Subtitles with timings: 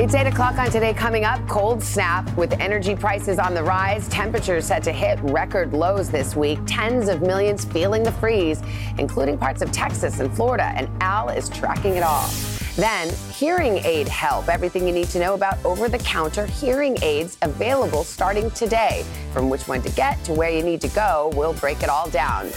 [0.00, 0.94] It's 8 o'clock on today.
[0.94, 5.72] Coming up, cold snap with energy prices on the rise, temperatures set to hit record
[5.72, 8.62] lows this week, tens of millions feeling the freeze,
[8.98, 12.30] including parts of Texas and Florida, and Al is tracking it all.
[12.76, 14.48] Then, hearing aid help.
[14.48, 19.04] Everything you need to know about over the counter hearing aids available starting today.
[19.32, 22.08] From which one to get to where you need to go, we'll break it all
[22.08, 22.52] down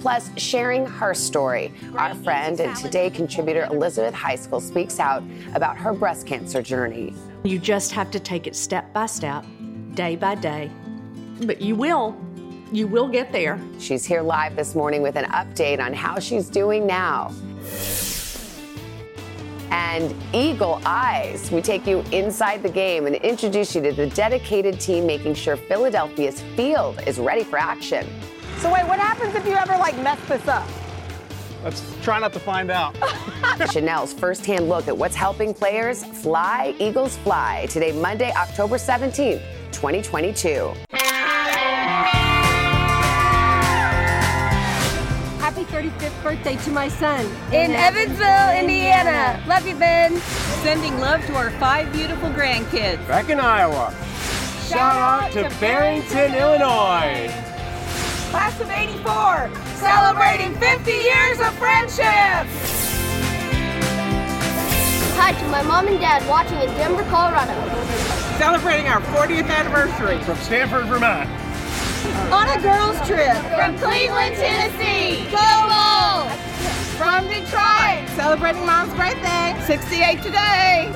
[0.00, 1.72] plus sharing her story.
[1.96, 5.22] Our friend and Today contributor Elizabeth Heiskell speaks out
[5.54, 7.14] about her breast cancer journey.
[7.44, 9.44] You just have to take it step by step,
[9.94, 10.70] day by day.
[11.42, 12.16] But you will.
[12.72, 13.60] You will get there.
[13.78, 17.34] She's here live this morning with an update on how she's doing now.
[19.70, 24.80] And Eagle Eyes, we take you inside the game and introduce you to the dedicated
[24.80, 28.06] team making sure Philadelphia's field is ready for action.
[28.60, 30.68] So wait, what happens if you ever like mess this up?
[31.64, 32.94] Let's try not to find out.
[33.72, 39.40] Chanel's firsthand look at what's helping players fly Eagles fly today, Monday, October 17th,
[39.72, 40.74] 2022.
[45.38, 47.24] Happy 35th birthday to my son.
[47.54, 49.42] In Evansville, Indiana.
[49.48, 50.18] Love you, Ben.
[50.62, 53.08] Sending love to our five beautiful grandkids.
[53.08, 53.94] Back in Iowa.
[54.68, 57.49] Shout out to Barrington, Illinois.
[58.30, 62.46] Class of 84, celebrating 50 years of friendship.
[65.18, 67.52] Hi to my mom and dad watching in Denver, Colorado.
[68.38, 70.22] Celebrating our 40th anniversary.
[70.22, 71.28] From Stanford, Vermont.
[72.30, 73.36] On a girls' trip.
[73.58, 75.26] From Cleveland, Tennessee.
[75.34, 76.30] Go Bulls!
[76.94, 78.08] From Detroit.
[78.14, 79.60] Celebrating mom's birthday.
[79.66, 80.94] 68 today.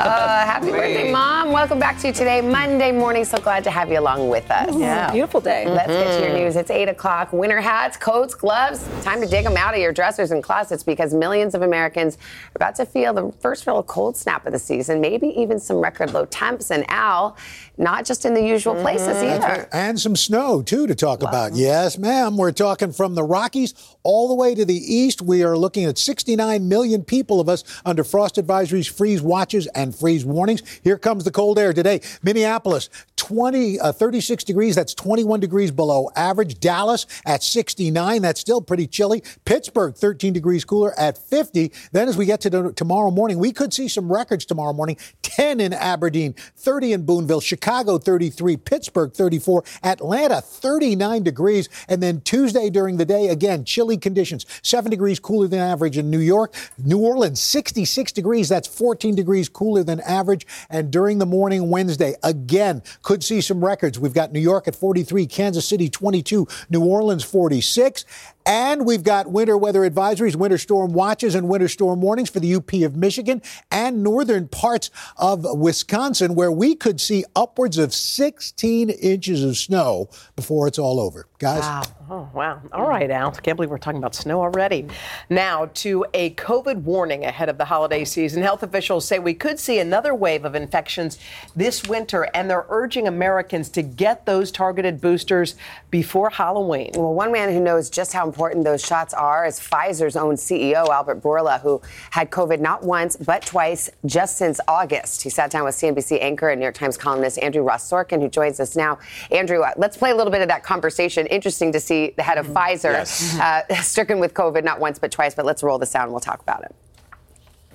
[0.00, 1.52] Uh, happy birthday, Mom.
[1.52, 3.22] Welcome back to you today, Monday morning.
[3.22, 4.74] So glad to have you along with us.
[4.74, 5.12] Yeah.
[5.12, 5.66] Beautiful day.
[5.68, 6.56] Let's get to your news.
[6.56, 7.34] It's 8 o'clock.
[7.34, 8.88] Winter hats, coats, gloves.
[9.02, 12.56] Time to dig them out of your dressers and closets because millions of Americans are
[12.56, 16.14] about to feel the first real cold snap of the season, maybe even some record
[16.14, 16.70] low temps.
[16.70, 17.36] And Al,
[17.80, 19.66] not just in the usual places either.
[19.72, 21.54] And some snow, too, to talk about.
[21.54, 22.36] Yes, ma'am.
[22.36, 25.22] We're talking from the Rockies all the way to the east.
[25.22, 29.94] We are looking at 69 million people of us under frost advisories, freeze watches, and
[29.94, 30.62] freeze warnings.
[30.84, 32.02] Here comes the cold air today.
[32.22, 34.74] Minneapolis, 20, uh, 36 degrees.
[34.74, 36.60] That's 21 degrees below average.
[36.60, 38.20] Dallas at 69.
[38.20, 39.22] That's still pretty chilly.
[39.46, 41.72] Pittsburgh, 13 degrees cooler at 50.
[41.92, 44.98] Then as we get to the, tomorrow morning, we could see some records tomorrow morning.
[45.30, 51.68] 10 in Aberdeen, 30 in Boonville, Chicago 33, Pittsburgh 34, Atlanta 39 degrees.
[51.88, 54.44] And then Tuesday during the day, again, chilly conditions.
[54.62, 56.54] 7 degrees cooler than average in New York.
[56.78, 58.48] New Orleans, 66 degrees.
[58.48, 60.46] That's 14 degrees cooler than average.
[60.68, 64.00] And during the morning Wednesday, again, could see some records.
[64.00, 68.04] We've got New York at 43, Kansas City 22, New Orleans 46.
[68.46, 72.54] And we've got winter weather advisories, winter storm watches, and winter storm warnings for the
[72.54, 78.90] UP of Michigan and northern parts of Wisconsin, where we could see upwards of 16
[78.90, 81.26] inches of snow before it's all over.
[81.40, 81.62] Guys?
[81.62, 81.82] Wow.
[82.10, 82.60] Oh, wow.
[82.70, 83.30] All right, Al.
[83.30, 84.86] Can't believe we're talking about snow already.
[85.30, 88.42] Now, to a COVID warning ahead of the holiday season.
[88.42, 91.18] Health officials say we could see another wave of infections
[91.56, 95.54] this winter, and they're urging Americans to get those targeted boosters
[95.90, 96.90] before Halloween.
[96.94, 100.88] Well, one man who knows just how important those shots are is Pfizer's own CEO,
[100.88, 101.80] Albert Bourla, who
[102.10, 105.22] had COVID not once, but twice just since August.
[105.22, 108.28] He sat down with CNBC anchor and New York Times columnist Andrew Ross Sorkin, who
[108.28, 108.98] joins us now.
[109.30, 111.28] Andrew, uh, let's play a little bit of that conversation.
[111.30, 113.38] Interesting to see the head of Pfizer Yes.
[113.38, 115.34] uh, stricken with COVID not once, but twice.
[115.34, 116.74] But let's roll the sound and we'll talk about it.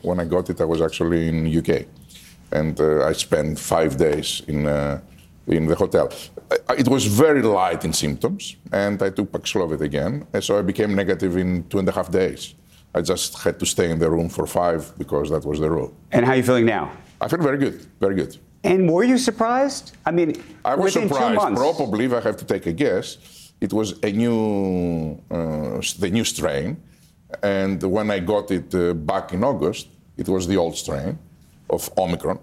[0.01, 1.85] When I got it, I was actually in UK,
[2.51, 4.99] and uh, I spent five days in uh,
[5.47, 6.07] in the hotel.
[6.69, 10.61] I- It was very light in symptoms, and I took Paxlovid again, and so I
[10.61, 12.53] became negative in two and a half days.
[12.97, 15.91] I just had to stay in the room for five because that was the rule.
[16.11, 16.91] And how are you feeling now?
[17.19, 18.37] I feel very good, very good.
[18.63, 19.85] And were you surprised?
[20.05, 20.29] I mean,
[20.63, 21.35] I was within two surprised.
[21.41, 21.59] months.
[21.61, 23.17] Probably, if I have to take a guess,
[23.61, 26.77] it was a new, uh, the new strain.
[27.41, 29.87] And when I got it uh, back in August,
[30.17, 31.17] it was the old strain
[31.69, 32.39] of Omicron.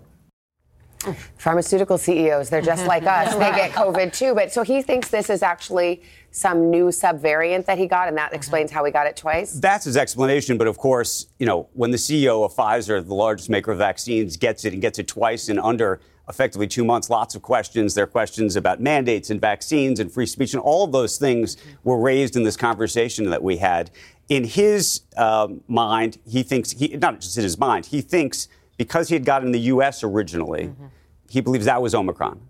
[1.36, 3.32] Pharmaceutical CEOs, they're just like us.
[3.34, 4.34] They get COVID too.
[4.34, 8.32] But so he thinks this is actually some new subvariant that he got, and that
[8.32, 9.52] explains how he got it twice.
[9.54, 10.58] That's his explanation.
[10.58, 14.36] But of course, you know, when the CEO of Pfizer, the largest maker of vaccines,
[14.36, 16.00] gets it and gets it twice in under
[16.32, 17.94] effectively two months, lots of questions.
[17.94, 21.58] There are questions about mandates and vaccines and free speech, and all of those things
[21.84, 23.90] were raised in this conversation that we had.
[24.30, 28.48] In his um, mind, he thinks, he, not just in his mind, he thinks
[28.78, 30.02] because he had gotten the U.S.
[30.02, 30.72] originally,
[31.28, 32.40] he believes that was Omicron.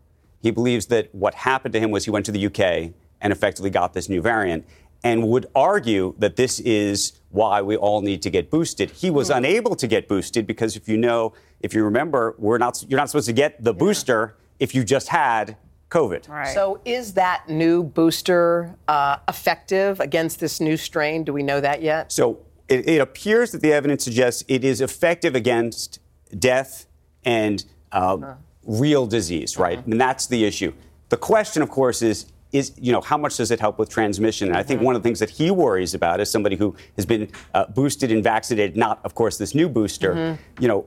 [0.41, 3.71] He believes that what happened to him was he went to the UK and effectively
[3.71, 4.65] got this new variant,
[5.05, 8.91] and would argue that this is why we all need to get boosted.
[8.91, 9.39] He was Hmm.
[9.39, 13.09] unable to get boosted because if you know, if you remember, we're not you're not
[13.11, 15.57] supposed to get the booster if you just had
[15.91, 16.27] COVID.
[16.55, 21.25] So, is that new booster uh, effective against this new strain?
[21.25, 22.11] Do we know that yet?
[22.13, 22.39] So
[22.69, 25.99] it, it appears that the evidence suggests it is effective against
[26.39, 26.87] death
[27.25, 28.35] and uh,
[28.65, 29.85] real disease, right?
[29.87, 30.73] And that's the issue.
[31.11, 34.49] The question, of course, is is you know how much does it help with transmission?
[34.49, 37.07] And I think one of the things that he worries about is somebody who has
[37.07, 40.87] been uh, boosted and vaccinated, not of course this new booster, you know,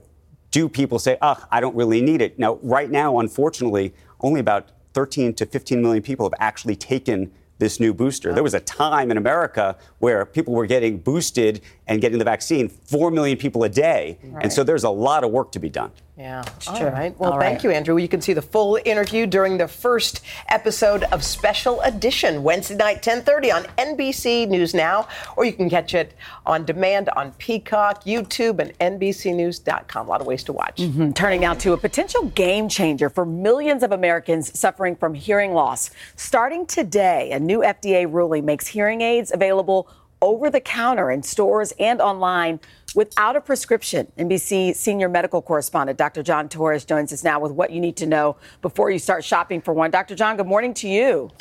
[0.52, 2.38] do people say, "Ugh, I don't really need it"?
[2.40, 7.80] Now, right now, unfortunately, only about 13 to 15 million people have actually taken this
[7.80, 8.34] new booster.
[8.34, 12.68] There was a time in America where people were getting boosted and getting the vaccine,
[12.68, 14.18] 4 million people a day.
[14.42, 15.92] And so there's a lot of work to be done.
[16.18, 16.88] Yeah, It's All true.
[16.88, 17.14] right.
[17.20, 17.64] Well, All thank right.
[17.66, 17.98] you, Andrew.
[17.98, 23.02] You can see the full interview during the first episode of Special Edition Wednesday night,
[23.02, 26.14] 10:30 on NBC News Now, or you can catch it
[26.46, 30.08] on demand on Peacock, YouTube, and NBCNews.com.
[30.08, 30.78] A lot of ways to watch.
[30.78, 31.14] Mhm.
[31.14, 35.90] Turning now to a potential game changer for millions of Americans suffering from hearing loss.
[36.16, 39.90] Starting today, a new FDA ruling makes hearing aids available
[40.22, 42.60] over the counter in stores and online
[42.96, 44.12] without a prescription.
[44.18, 46.24] NBC senior medical correspondent Dr.
[46.24, 49.62] John Torres joins us now with what you need to know before you start shopping
[49.62, 49.92] for one.
[49.92, 50.16] Dr.
[50.16, 51.32] John, good morning to you.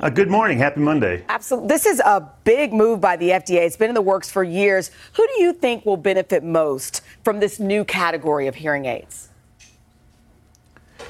[0.00, 0.58] Uh, good morning.
[0.58, 1.24] Happy Monday.
[1.28, 1.68] Absolutely.
[1.68, 3.66] This is a big move by the FDA.
[3.66, 4.90] It's been in the works for years.
[5.12, 9.28] Who do you think will benefit most from this new category of hearing aids?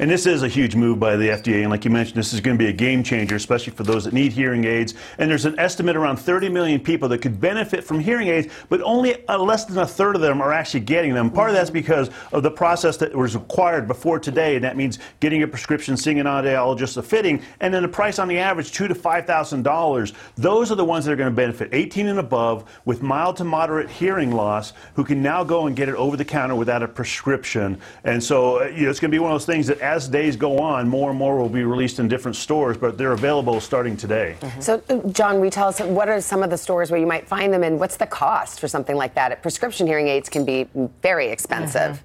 [0.00, 1.61] And this is a huge move by the FDA.
[1.61, 4.05] And like you mentioned, this is going to be a game changer, especially for those
[4.05, 4.94] that need hearing aids.
[5.19, 8.81] And there's an estimate around 30 million people that could benefit from hearing aids, but
[8.83, 11.31] only uh, less than a third of them are actually getting them.
[11.31, 14.56] Part of that's because of the process that was required before today.
[14.56, 18.19] And that means getting a prescription, seeing an audiologist, a fitting, and then the price
[18.19, 20.12] on the average, two to $5,000.
[20.37, 23.45] Those are the ones that are going to benefit 18 and above with mild to
[23.45, 26.88] moderate hearing loss who can now go and get it over the counter without a
[26.88, 27.79] prescription.
[28.05, 30.08] And so, uh, you know, it's going to be one of those things that as
[30.08, 33.61] days go on, more and more will be released in different stores, but they're available
[33.61, 34.37] starting today.
[34.61, 37.26] So, uh, John, we tell us what are some of the stores where you might
[37.26, 39.43] find them, and what's the cost for something like that?
[39.43, 40.69] Prescription hearing aids can be
[41.02, 42.02] very expensive.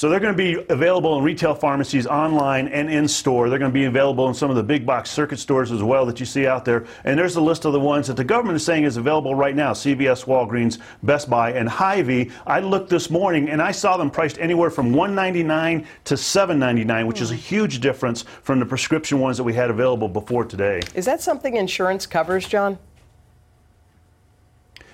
[0.00, 3.50] So they're going to be available in retail pharmacies, online, and in store.
[3.50, 6.06] They're going to be available in some of the big box circuit stores as well
[6.06, 6.86] that you see out there.
[7.04, 9.54] And there's a list of the ones that the government is saying is available right
[9.54, 12.30] now: CVS, Walgreens, Best Buy, and Hy-Vee.
[12.46, 17.20] I looked this morning and I saw them priced anywhere from 199 to 799, which
[17.20, 20.80] is a huge difference from the prescription ones that we had available before today.
[20.94, 22.78] Is that something insurance covers, John?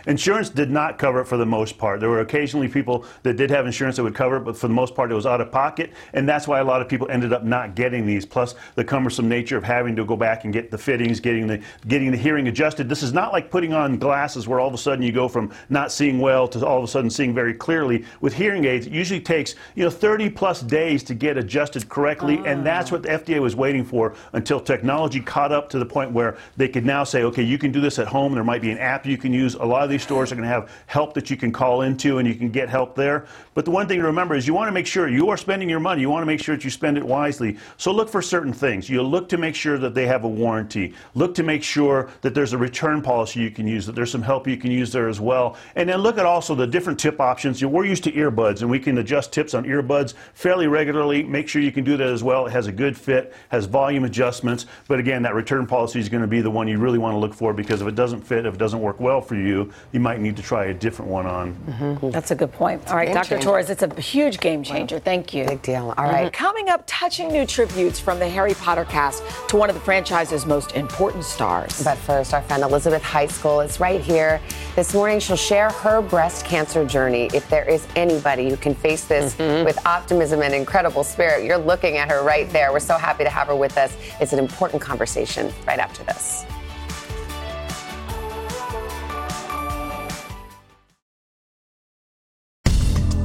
[0.06, 1.98] Insurance did not cover it for the most part.
[2.00, 4.74] There were occasionally people that did have insurance that would cover it, but for the
[4.74, 7.32] most part, it was out of pocket, and that's why a lot of people ended
[7.32, 8.24] up not getting these.
[8.24, 11.60] Plus, the cumbersome nature of having to go back and get the fittings, getting the
[11.88, 12.88] getting the hearing adjusted.
[12.88, 15.52] This is not like putting on glasses where all of a sudden you go from
[15.70, 18.04] not seeing well to all of a sudden seeing very clearly.
[18.20, 22.40] With hearing aids, it usually takes you know 30 plus days to get adjusted correctly,
[22.46, 26.12] and that's what the FDA was waiting for until technology caught up to the point
[26.12, 28.34] where they could now say, okay, you can do this at home.
[28.34, 29.54] There might be an app you can use.
[29.54, 32.18] A lot of these stores are going to have help that you can call into
[32.18, 33.26] and you can get help there.
[33.54, 35.68] But the one thing to remember is you want to make sure you are spending
[35.68, 36.00] your money.
[36.00, 37.58] You want to make sure that you spend it wisely.
[37.76, 38.88] So look for certain things.
[38.88, 40.94] You look to make sure that they have a warranty.
[41.14, 44.22] Look to make sure that there's a return policy you can use, that there's some
[44.22, 45.56] help you can use there as well.
[45.74, 47.64] And then look at also the different tip options.
[47.64, 51.22] We're used to earbuds and we can adjust tips on earbuds fairly regularly.
[51.22, 52.46] Make sure you can do that as well.
[52.46, 54.66] It has a good fit, has volume adjustments.
[54.88, 57.18] But again, that return policy is going to be the one you really want to
[57.18, 60.00] look for because if it doesn't fit, if it doesn't work well for you, you
[60.00, 61.54] might need to try a different one on.
[61.54, 62.10] Mm-hmm.
[62.10, 62.86] That's a good point.
[62.88, 63.30] All right, Dr.
[63.30, 63.44] changer.
[63.44, 64.98] Torres, it's a huge game changer.
[64.98, 65.46] Thank you.
[65.46, 65.94] Big deal.
[65.96, 66.32] All right.
[66.32, 66.44] Mm-hmm.
[66.44, 70.44] Coming up, touching new tributes from the Harry Potter cast to one of the franchise's
[70.44, 71.82] most important stars.
[71.82, 74.40] But first, our friend Elizabeth Heiskell is right here.
[74.74, 77.30] This morning, she'll share her breast cancer journey.
[77.32, 79.64] If there is anybody who can face this mm-hmm.
[79.64, 82.72] with optimism and incredible spirit, you're looking at her right there.
[82.72, 83.96] We're so happy to have her with us.
[84.20, 86.44] It's an important conversation right after this.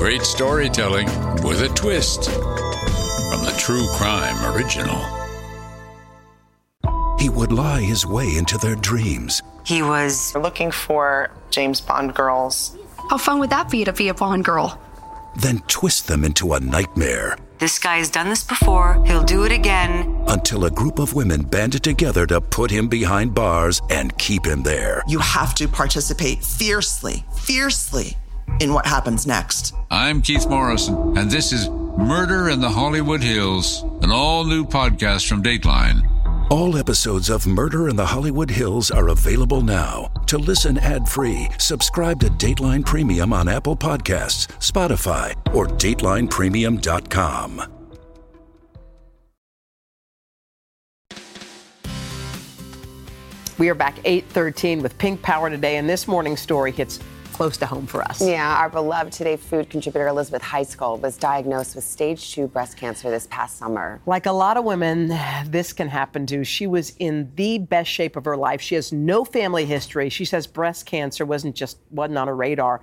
[0.00, 1.04] Great storytelling
[1.44, 4.98] with a twist from the True Crime Original.
[7.18, 12.78] He would lie his way into their dreams, He was looking for James Bond girls.
[13.10, 14.80] How fun would that be to be a Bond girl?
[15.36, 17.36] Then twist them into a nightmare.
[17.58, 19.04] This guy has done this before.
[19.04, 20.24] He'll do it again.
[20.28, 24.62] Until a group of women banded together to put him behind bars and keep him
[24.62, 25.02] there.
[25.06, 28.16] You have to participate fiercely, fiercely
[28.58, 29.74] in what happens next.
[29.90, 35.28] I'm Keith Morrison, and this is Murder in the Hollywood Hills, an all new podcast
[35.28, 36.06] from Dateline.
[36.50, 40.10] All episodes of Murder in the Hollywood Hills are available now.
[40.26, 47.62] To listen ad free, subscribe to Dateline Premium on Apple Podcasts, Spotify, or DatelinePremium.com.
[53.58, 56.98] We are back 8:13 with Pink Power today, and this morning's story hits
[57.40, 58.20] close to home for us.
[58.20, 63.08] Yeah, our beloved Today Food contributor Elizabeth Heiskell was diagnosed with stage two breast cancer
[63.08, 63.98] this past summer.
[64.04, 65.08] Like a lot of women,
[65.46, 66.44] this can happen to.
[66.44, 68.60] She was in the best shape of her life.
[68.60, 70.10] She has no family history.
[70.10, 72.82] She says breast cancer wasn't just wasn't on her radar.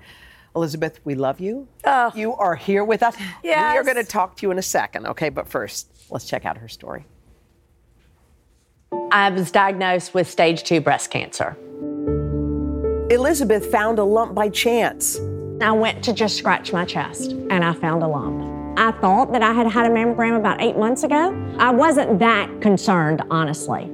[0.55, 1.67] Elizabeth, we love you.
[1.85, 2.11] Oh.
[2.15, 3.15] You are here with us.
[3.43, 3.73] Yes.
[3.75, 5.29] We are going to talk to you in a second, okay?
[5.29, 7.05] But first, let's check out her story.
[9.11, 11.55] I was diagnosed with stage two breast cancer.
[13.09, 15.17] Elizabeth found a lump by chance.
[15.61, 18.77] I went to just scratch my chest and I found a lump.
[18.77, 21.33] I thought that I had had a mammogram about eight months ago.
[21.57, 23.85] I wasn't that concerned, honestly.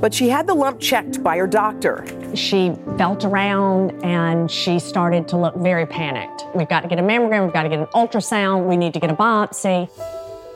[0.00, 2.06] But she had the lump checked by her doctor.
[2.34, 6.46] She felt around and she started to look very panicked.
[6.54, 9.00] We've got to get a mammogram, we've got to get an ultrasound, we need to
[9.00, 9.90] get a biopsy.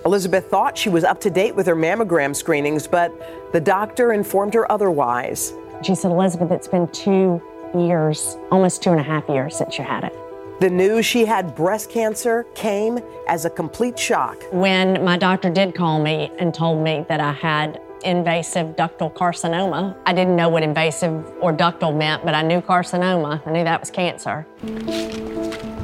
[0.07, 4.55] Elizabeth thought she was up to date with her mammogram screenings, but the doctor informed
[4.55, 5.53] her otherwise.
[5.83, 7.43] She said, Elizabeth, it's been two
[7.75, 10.13] years, almost two and a half years since you had it.
[10.61, 14.41] The news she had breast cancer came as a complete shock.
[14.53, 19.97] When my doctor did call me and told me that I had invasive ductal carcinoma,
[20.07, 23.45] I didn't know what invasive or ductal meant, but I knew carcinoma.
[23.47, 24.47] I knew that was cancer.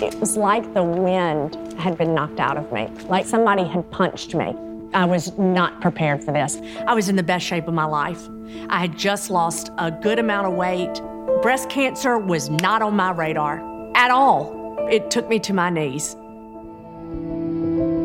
[0.00, 4.34] It was like the wind had been knocked out of me, like somebody had punched
[4.34, 4.54] me.
[4.94, 6.60] I was not prepared for this.
[6.86, 8.28] I was in the best shape of my life.
[8.70, 11.02] I had just lost a good amount of weight.
[11.42, 13.62] Breast cancer was not on my radar
[13.94, 14.76] at all.
[14.90, 16.16] It took me to my knees.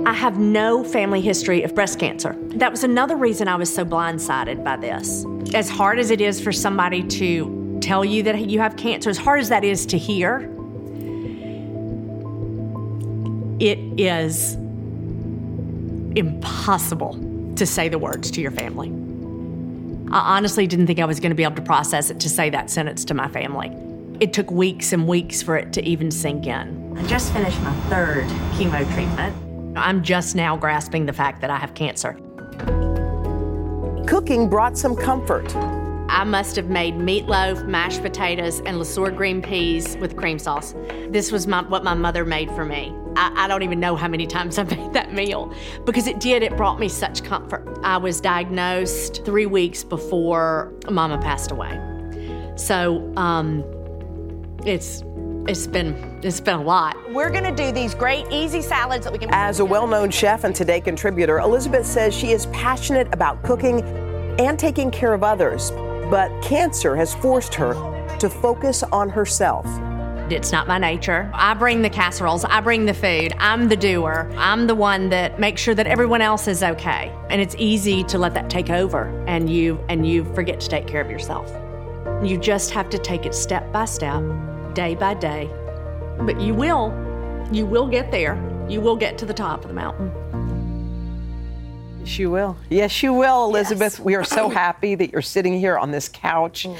[0.06, 2.36] I have no family history of breast cancer.
[2.50, 5.26] That was another reason I was so blindsided by this.
[5.56, 9.18] As hard as it is for somebody to tell you that you have cancer, as
[9.18, 10.42] hard as that is to hear,
[13.60, 14.54] it is
[16.16, 17.18] impossible
[17.56, 19.03] to say the words to your family.
[20.14, 22.52] I honestly didn't think I was going to be able to process it to say
[22.52, 23.76] that sentence to my family.
[24.20, 26.96] It took weeks and weeks for it to even sink in.
[26.96, 29.36] I just finished my third chemo treatment.
[29.76, 32.14] I'm just now grasping the fact that I have cancer.
[34.06, 35.52] Cooking brought some comfort.
[35.56, 40.76] I must have made meatloaf, mashed potatoes, and LeSueur green peas with cream sauce.
[41.10, 42.94] This was my, what my mother made for me.
[43.16, 45.54] I, I, don't even know how many times I made that meal
[45.86, 47.80] because it did, it brought me such comfort.
[47.84, 51.80] I was diagnosed three weeks before Mama passed away.
[52.56, 53.64] So um,
[54.66, 55.04] it's
[55.48, 56.96] it's been it's been a lot.
[57.12, 60.56] We're gonna do these great easy salads that we can As a well-known chef and
[60.56, 63.82] Today contributor, Elizabeth says she is passionate about cooking
[64.40, 65.72] and taking care of others,
[66.10, 67.74] but cancer has forced her
[68.20, 69.66] to focus on herself.
[70.30, 71.30] It's not my nature.
[71.34, 73.34] I bring the casseroles, I bring the food.
[73.40, 74.32] I'm the doer.
[74.38, 77.14] I'm the one that makes sure that everyone else is okay.
[77.30, 80.88] And it's easy to let that take over and you and you forget to take
[80.88, 81.52] care of yourself.
[82.24, 84.24] You just have to take it step by step,
[84.74, 85.50] day by day.
[86.22, 86.94] But you will.
[87.52, 88.36] You will get there.
[88.70, 90.12] You will get to the top of the mountain.
[92.00, 92.58] Yes, you will.
[92.70, 93.98] Yes, you will, Elizabeth.
[93.98, 94.00] Yes.
[94.00, 96.66] We are so happy that you're sitting here on this couch.
[96.66, 96.78] Mm.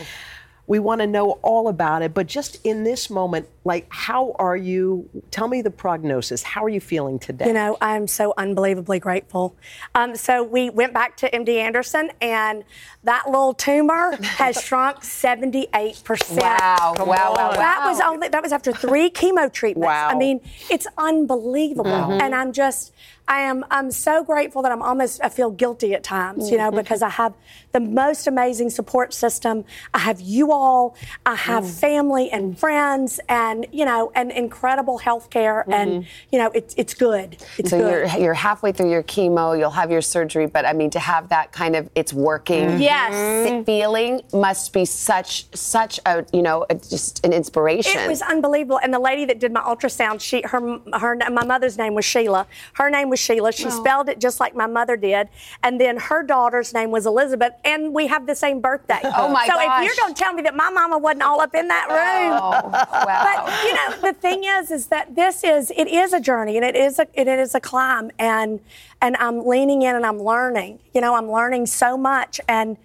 [0.66, 4.58] We want to know all about it, but just in this moment, like, how are
[4.58, 5.10] you?
[5.32, 6.44] Tell me the prognosis.
[6.44, 7.48] How are you feeling today?
[7.48, 9.56] You know, I'm so unbelievably grateful.
[9.96, 12.66] Um, so we went back to MD Anderson, and
[13.04, 16.42] that little tumor has shrunk 78 percent.
[16.42, 16.96] Wow!
[17.00, 17.06] Wow!
[17.06, 17.34] Wow!
[17.36, 17.52] Wow!
[17.54, 19.88] That was only that was after three chemo treatments.
[19.88, 20.10] Wow!
[20.10, 22.22] I mean, it's unbelievable, mm-hmm.
[22.22, 22.94] and I'm just.
[23.26, 26.68] I am I'm so grateful that I'm almost I feel guilty at times, you know,
[26.68, 26.80] mm-hmm.
[26.80, 27.34] because I have
[27.72, 29.64] the most amazing support system.
[29.94, 31.80] I have you all, I have mm.
[31.80, 35.72] family and friends and you know, and incredible health care mm-hmm.
[35.72, 37.38] and you know, it's it's good.
[37.58, 38.12] It's so good.
[38.12, 41.30] You're, you're halfway through your chemo, you'll have your surgery, but I mean to have
[41.30, 42.82] that kind of it's working mm-hmm.
[42.82, 43.66] yes.
[43.66, 48.00] feeling must be such such a you know, a, just an inspiration.
[48.00, 48.80] It was unbelievable.
[48.82, 52.48] And the lady that did my ultrasound, she her her my mother's name was Sheila.
[52.74, 53.52] Her name was Sheila.
[53.52, 53.70] She Oh.
[53.70, 55.30] spelled it just like my mother did.
[55.64, 59.00] And then her daughter's name was Elizabeth, and we have the same birthday.
[59.16, 59.86] Oh, my so gosh.
[59.86, 62.40] if you're going to tell me that my mama wasn't all up in that room,
[62.42, 63.24] Oh, wow.
[63.24, 66.66] but you know the thing is, is that this is it is a journey and
[66.66, 68.60] it is a it is a climb, and
[69.02, 70.80] and I'm leaning in and I'm learning.
[70.94, 72.78] You know, I'm learning so much, and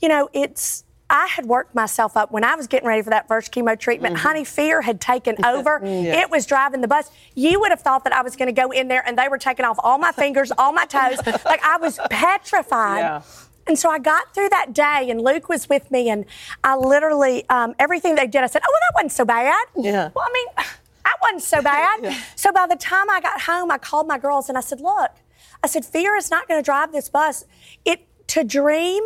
[0.00, 0.84] you know it's.
[1.08, 4.16] I had worked myself up when I was getting ready for that first chemo treatment.
[4.16, 4.26] Mm-hmm.
[4.26, 5.80] Honey, fear had taken over.
[5.84, 7.12] It was driving the bus.
[7.36, 9.38] You would have thought that I was going to go in there and they were
[9.38, 11.20] taking off all my fingers, all my toes.
[11.44, 12.98] Like I was petrified.
[12.98, 13.22] Yeah.
[13.66, 16.24] And so I got through that day, and Luke was with me, and
[16.62, 19.66] I literally, um, everything they did, I said, Oh, well, that wasn't so bad.
[19.76, 20.10] Yeah.
[20.14, 20.46] Well, I mean,
[21.04, 22.16] that wasn't so bad.
[22.36, 25.10] So by the time I got home, I called my girls and I said, Look,
[25.62, 27.44] I said, fear is not going to drive this bus.
[27.84, 29.02] It To dream,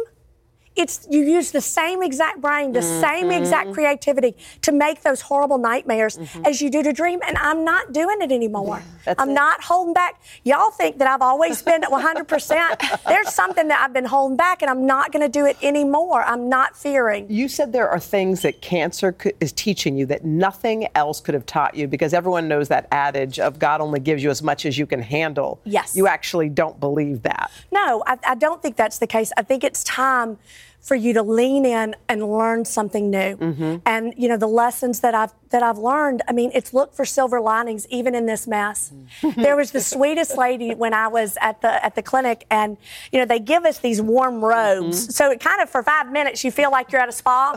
[0.77, 3.75] it's you use the same exact brain, the same exact mm-hmm.
[3.75, 6.47] creativity to make those horrible nightmares mm-hmm.
[6.47, 7.21] as you do to dream.
[7.27, 8.83] And I'm not doing it anymore.
[9.19, 10.23] I'm not holding back.
[10.45, 13.05] Y'all think that I've always been at 100%.
[13.09, 16.23] There's something that I've been holding back, and I'm not going to do it anymore.
[16.23, 17.31] I'm not fearing.
[17.31, 21.35] You said there are things that cancer could, is teaching you that nothing else could
[21.35, 24.65] have taught you because everyone knows that adage of God only gives you as much
[24.67, 25.61] as you can handle.
[25.65, 25.97] Yes.
[25.97, 27.51] You actually don't believe that.
[27.73, 29.33] No, I, I don't think that's the case.
[29.37, 30.39] I think it's time
[30.81, 33.37] for you to lean in and learn something new.
[33.37, 33.77] Mm-hmm.
[33.85, 36.23] And you know the lessons that I've that I've learned.
[36.29, 38.93] I mean, it's look for silver linings even in this mess.
[39.37, 42.77] there was the sweetest lady when I was at the at the clinic, and
[43.13, 45.15] you know they give us these warm robes.
[45.15, 47.53] So it kind of for five minutes you feel like you're at a spa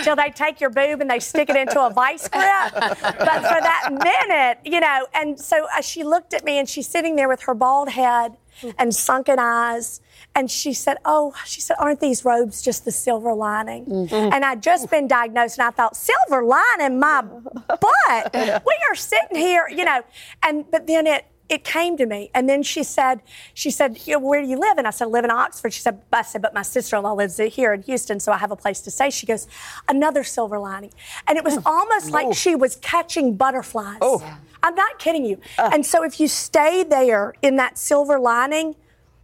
[0.04, 2.72] till they take your boob and they stick it into a vice grip.
[2.72, 6.88] but for that minute, you know, and so uh, she looked at me and she's
[6.88, 8.70] sitting there with her bald head Mm-hmm.
[8.78, 10.00] and sunken eyes.
[10.34, 13.86] And she said, Oh, she said, aren't these robes just the silver lining?
[13.86, 14.32] Mm-hmm.
[14.32, 17.22] And I'd just been diagnosed, and I thought, Silver lining my
[17.68, 18.30] butt.
[18.34, 20.02] We are sitting here, you know.
[20.44, 22.30] And but then it it came to me.
[22.34, 23.20] And then she said,
[23.52, 24.78] she said, "You where do you live?
[24.78, 25.74] And I said, I live in Oxford.
[25.74, 28.56] She said, I said, but my sister-in-law lives here in Houston, so I have a
[28.56, 29.10] place to stay.
[29.10, 29.46] She goes,
[29.86, 30.92] another silver lining.
[31.28, 31.66] And it was hmm.
[31.66, 33.98] almost like she was catching butterflies.
[34.00, 34.38] Oh.
[34.62, 35.40] I'm not kidding you.
[35.58, 35.70] Ah.
[35.74, 38.76] and so if you stay there in that silver lining,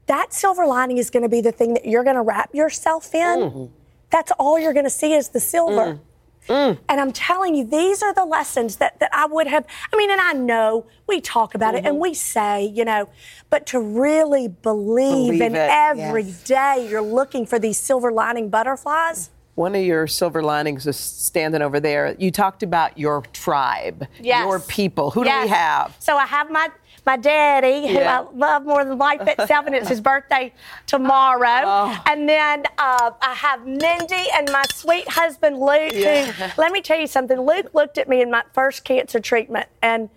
[0.07, 3.15] that silver lining is going to be the thing that you're going to wrap yourself
[3.15, 3.39] in.
[3.39, 3.65] Mm-hmm.
[4.11, 5.95] That's all you're going to see is the silver.
[5.95, 6.01] Mm.
[6.49, 6.79] Mm.
[6.89, 9.67] And I'm telling you, these are the lessons that, that I would have.
[9.93, 12.03] I mean, and I know we talk about it and mm-hmm.
[12.03, 13.09] we say, you know,
[13.51, 16.43] but to really believe, Believe in it, every yes.
[16.45, 19.31] day you're looking for these silver lining butterflies.
[19.55, 22.15] One of your silver linings is standing over there.
[22.19, 24.45] You talked about your tribe, Yes.
[24.45, 25.11] your people.
[25.11, 25.97] Who do we have?
[25.99, 26.71] So I have my
[27.09, 30.53] my daddy, who I love more than life itself, and it's his birthday
[30.87, 31.63] tomorrow.
[31.65, 32.03] Oh.
[32.05, 35.93] And then uh, I have Mindy and my sweet husband Luke.
[35.95, 36.27] Yeah.
[36.27, 37.41] Who, let me tell you something.
[37.41, 40.11] Luke looked at me in my first cancer treatment, and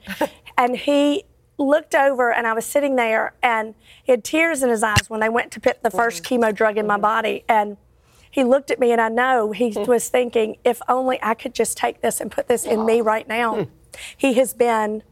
[0.58, 1.24] and he
[1.58, 3.74] looked over, and I was sitting there, and
[4.04, 6.40] he had tears in his eyes when they went to put the first mm.
[6.40, 7.78] chemo drug in my body, and.
[8.34, 9.86] He looked at me, and I know he mm.
[9.88, 13.28] was thinking, if only I could just take this and put this in me right
[13.28, 13.56] now.
[13.56, 13.64] Hmm.
[14.16, 15.04] He has been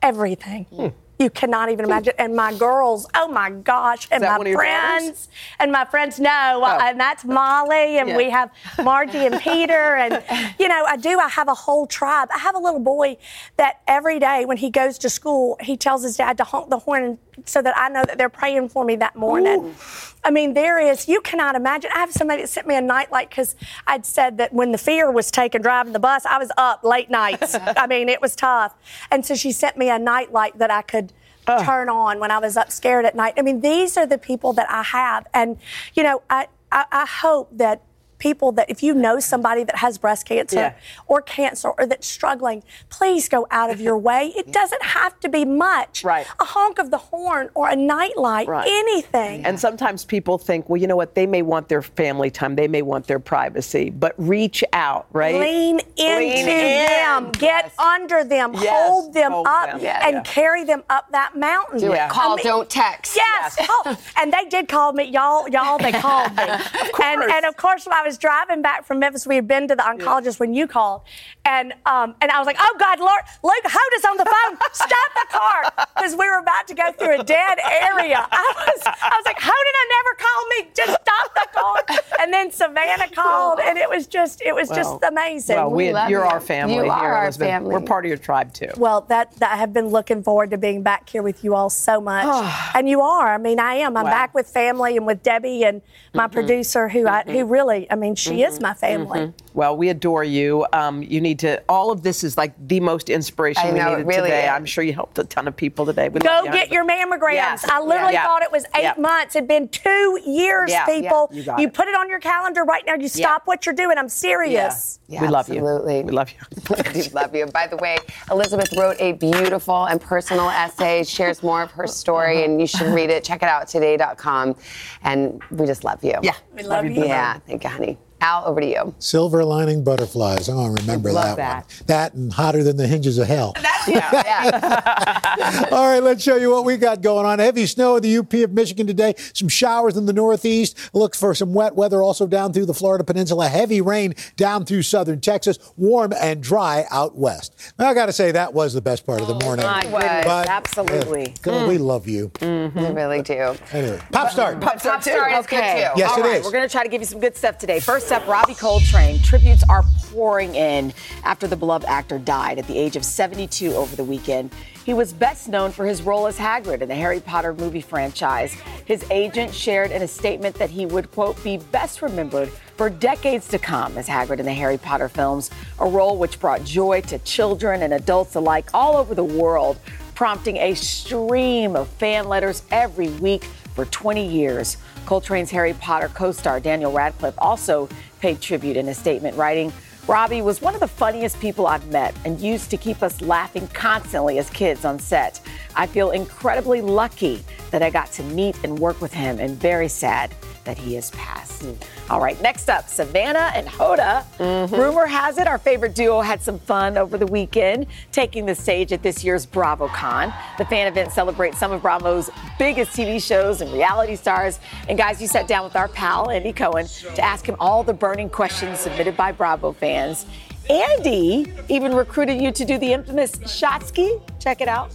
[0.00, 0.66] everything.
[0.66, 0.88] Hmm.
[1.20, 2.14] You cannot even imagine.
[2.18, 5.28] And my girls, oh my gosh, and my one of your friends,
[5.58, 8.16] and my friends know, uh, and that's Molly, and Yeah.
[8.16, 8.50] we have
[8.82, 10.24] Margie and Peter, and
[10.58, 11.20] you know, I do.
[11.20, 12.30] I have a whole tribe.
[12.34, 13.18] I have a little boy
[13.58, 16.78] that every day when he goes to school, he tells his dad to honk the
[16.78, 19.74] horn so that I know that they're praying for me that morning.
[20.22, 21.90] I mean, there is, you cannot imagine.
[21.94, 25.10] I have somebody that sent me a nightlight because I'd said that when the fear
[25.10, 27.54] was taken driving the bus, I was up late nights.
[27.76, 28.74] I mean, it was tough.
[29.10, 31.12] And so she sent me a nightlight that I could
[31.58, 33.34] turn on when I was up scared at night.
[33.36, 35.26] I mean, these are the people that I have.
[35.34, 35.58] And,
[35.94, 37.82] you know, I, I, I hope that
[38.20, 40.74] people that if you know somebody that has breast cancer Yeah.
[41.08, 44.32] or cancer or that's struggling, please go out of your way.
[44.36, 46.04] It doesn't have to be much.
[46.04, 46.26] Right.
[46.38, 48.68] A honk of the horn or a nightlight, Right.
[48.70, 49.44] anything.
[49.44, 51.14] And sometimes people think, well, you know what?
[51.16, 52.54] They may want their family time.
[52.54, 55.34] They may want their privacy, but reach out, right?
[55.34, 56.86] Lean into Lean in.
[56.86, 59.80] them, get under them, Yes, hold them hold up, them.
[59.80, 60.22] Yeah, and yeah.
[60.22, 61.80] carry them up that mountain.
[61.80, 61.98] Do it.
[62.00, 63.16] I Call, mean- don't text.
[63.16, 63.56] Yes.
[63.60, 65.48] Oh, and they did call me, y'all.
[65.48, 66.42] Y'all, they called me.
[67.02, 69.74] And, and of course, when I was driving back from Memphis, we had been to
[69.76, 71.02] the oncologist when you called,
[71.44, 74.58] and um, and I was like, oh God, Lord, Luke, hold us on the phone,
[74.72, 78.26] stop the car, because we were about to go through a dead area.
[78.30, 80.70] I was, I was like, how did I never call me?
[80.74, 81.79] Just stop the car.
[82.20, 85.56] And then Savannah called, and it was just, it was just amazing.
[85.56, 86.30] Well, we, love you're you.
[86.30, 87.48] our family You here, are our Elizabeth.
[87.48, 87.74] family.
[87.74, 88.68] We're part of your tribe too.
[88.76, 91.70] Well, that, that I have been looking forward to being back here with you all
[91.70, 92.26] so much,
[92.74, 93.32] and you are.
[93.32, 93.96] I mean, I am.
[93.96, 94.10] I'm Wow.
[94.10, 95.82] back with family and with Debbie and
[96.14, 96.32] my mm-hmm.
[96.32, 97.48] producer, who I, who mm-hmm.
[97.48, 98.62] really, I mean, she is mm-hmm.
[98.62, 99.32] my family.
[99.52, 100.66] Well, we adore you.
[100.72, 101.62] Um, you need to.
[101.68, 104.44] All of this is like the most inspiration I we know, needed really today.
[104.44, 104.50] is.
[104.50, 106.08] I'm sure you helped a ton of people today.
[106.08, 107.34] We Go love you, get your mammograms.
[107.34, 107.64] Yes.
[107.68, 108.24] I literally Yeah.
[108.24, 108.94] thought it was eight Yeah.
[108.98, 109.34] months.
[109.34, 110.86] It'd been two years, Yeah.
[110.86, 111.30] people.
[111.32, 111.42] Yeah.
[111.56, 111.74] You You it.
[111.74, 112.94] put it on your calendar right now.
[112.94, 113.98] You stop what you're doing.
[113.98, 114.98] I'm serious.
[115.08, 115.56] we love you.
[115.56, 116.04] Absolutely.
[116.04, 116.76] We love you.
[116.94, 117.46] we love you.
[117.46, 117.98] By the way,
[118.30, 122.92] Elizabeth wrote a beautiful and personal essay, shares more of her story, and you should
[122.94, 123.24] read it.
[123.24, 124.54] Check it out, today.com.
[125.02, 126.14] And we just love you.
[126.22, 126.34] Yeah.
[126.54, 127.04] We love you.
[127.04, 127.98] Yeah, thank you, honey.
[128.20, 128.94] Al, over to you.
[128.98, 130.48] Silver lining butterflies.
[130.48, 131.86] I'm going to remember Love that, one.
[131.86, 133.54] That and hotter than the hinges of hell.
[133.88, 134.10] yeah.
[134.12, 135.66] Yeah.
[135.72, 137.38] All right, let's show you what we got going on.
[137.38, 139.14] Heavy snow in the UP of Michigan today.
[139.34, 140.76] Some showers in the Northeast.
[140.92, 143.48] Look for some wet weather also down through the Florida Peninsula.
[143.48, 145.58] Heavy rain down through southern Texas.
[145.76, 147.54] Warm and dry out west.
[147.78, 149.64] Now, I got to say, that was the best part of the morning.
[149.66, 151.34] My goodness, But, absolutely.
[151.46, 152.30] uh, We love you.
[152.40, 153.54] We really do.
[153.72, 154.60] Anyway, pop start.
[154.60, 155.90] Pop start is good Okay.
[155.94, 155.98] too.
[156.00, 156.44] Yes, All it right, is.
[156.44, 157.80] We're going to try to give you some good stuff today.
[157.80, 159.22] First up, Robbie Coltrane.
[159.22, 160.92] Tributes are pouring in
[161.22, 164.52] after the beloved actor died at the age of 72 over the weekend.
[164.84, 168.54] He was best known for his role as Hagrid in the Harry Potter movie franchise.
[168.84, 173.46] His agent shared in a statement that he would, quote, be best remembered for decades
[173.48, 177.18] to come as Hagrid in the Harry Potter films, a role which brought joy to
[177.20, 179.78] children and adults alike all over the world,
[180.14, 184.76] prompting a stream of fan letters every week for 20 years.
[185.06, 187.88] Coltrane's Harry Potter co star Daniel Radcliffe also
[188.20, 189.72] paid tribute in a statement, writing,
[190.06, 193.68] Robbie was one of the funniest people I've met and used to keep us laughing
[193.68, 195.40] constantly as kids on set.
[195.76, 199.88] I feel incredibly lucky that I got to meet and work with him and very
[199.88, 201.64] sad that he has passed.
[202.08, 204.24] All right, next up, Savannah and Hoda.
[204.38, 204.74] Mm-hmm.
[204.74, 208.92] Rumor has it our favorite duo had some fun over the weekend, taking the stage
[208.92, 210.34] at this year's BravoCon.
[210.58, 214.60] The fan event celebrates some of Bravo's biggest TV shows and reality stars.
[214.88, 217.94] And guys, you sat down with our pal, Andy Cohen, to ask him all the
[217.94, 220.26] burning questions submitted by Bravo fans.
[220.68, 224.22] Andy even recruited you to do the infamous Shotsky.
[224.38, 224.92] Check it out.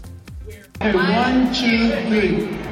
[0.80, 2.66] One, two, three.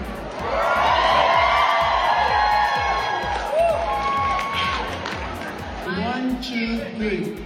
[7.10, 7.38] Three.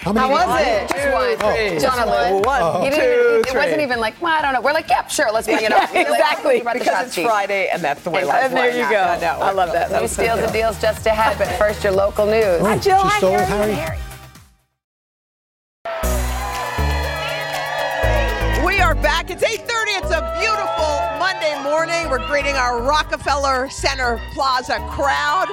[0.00, 0.88] How How was it?
[0.88, 1.36] Just one.
[1.42, 1.78] Oh.
[1.78, 2.42] Jonathan.
[2.42, 4.62] One, He didn't two, it wasn't even like, well, I don't know.
[4.62, 5.92] We're like, yeah, sure, let's bring it up.
[5.92, 7.26] Like, exactly, the because it's.
[7.26, 9.02] Friday and that's the way life And there you go.
[9.02, 9.38] I know.
[9.40, 9.90] I love that.
[10.00, 12.62] New steals and deals just ahead, but first, your local news.
[12.62, 12.96] Oh, Jill.
[13.02, 13.74] she Hi, stole Harry.
[13.74, 13.98] Harry.
[18.64, 19.28] We are back.
[19.30, 20.00] It's 8:30.
[20.00, 22.08] It's a beautiful Monday morning.
[22.08, 25.48] We're greeting our Rockefeller Center Plaza crowd.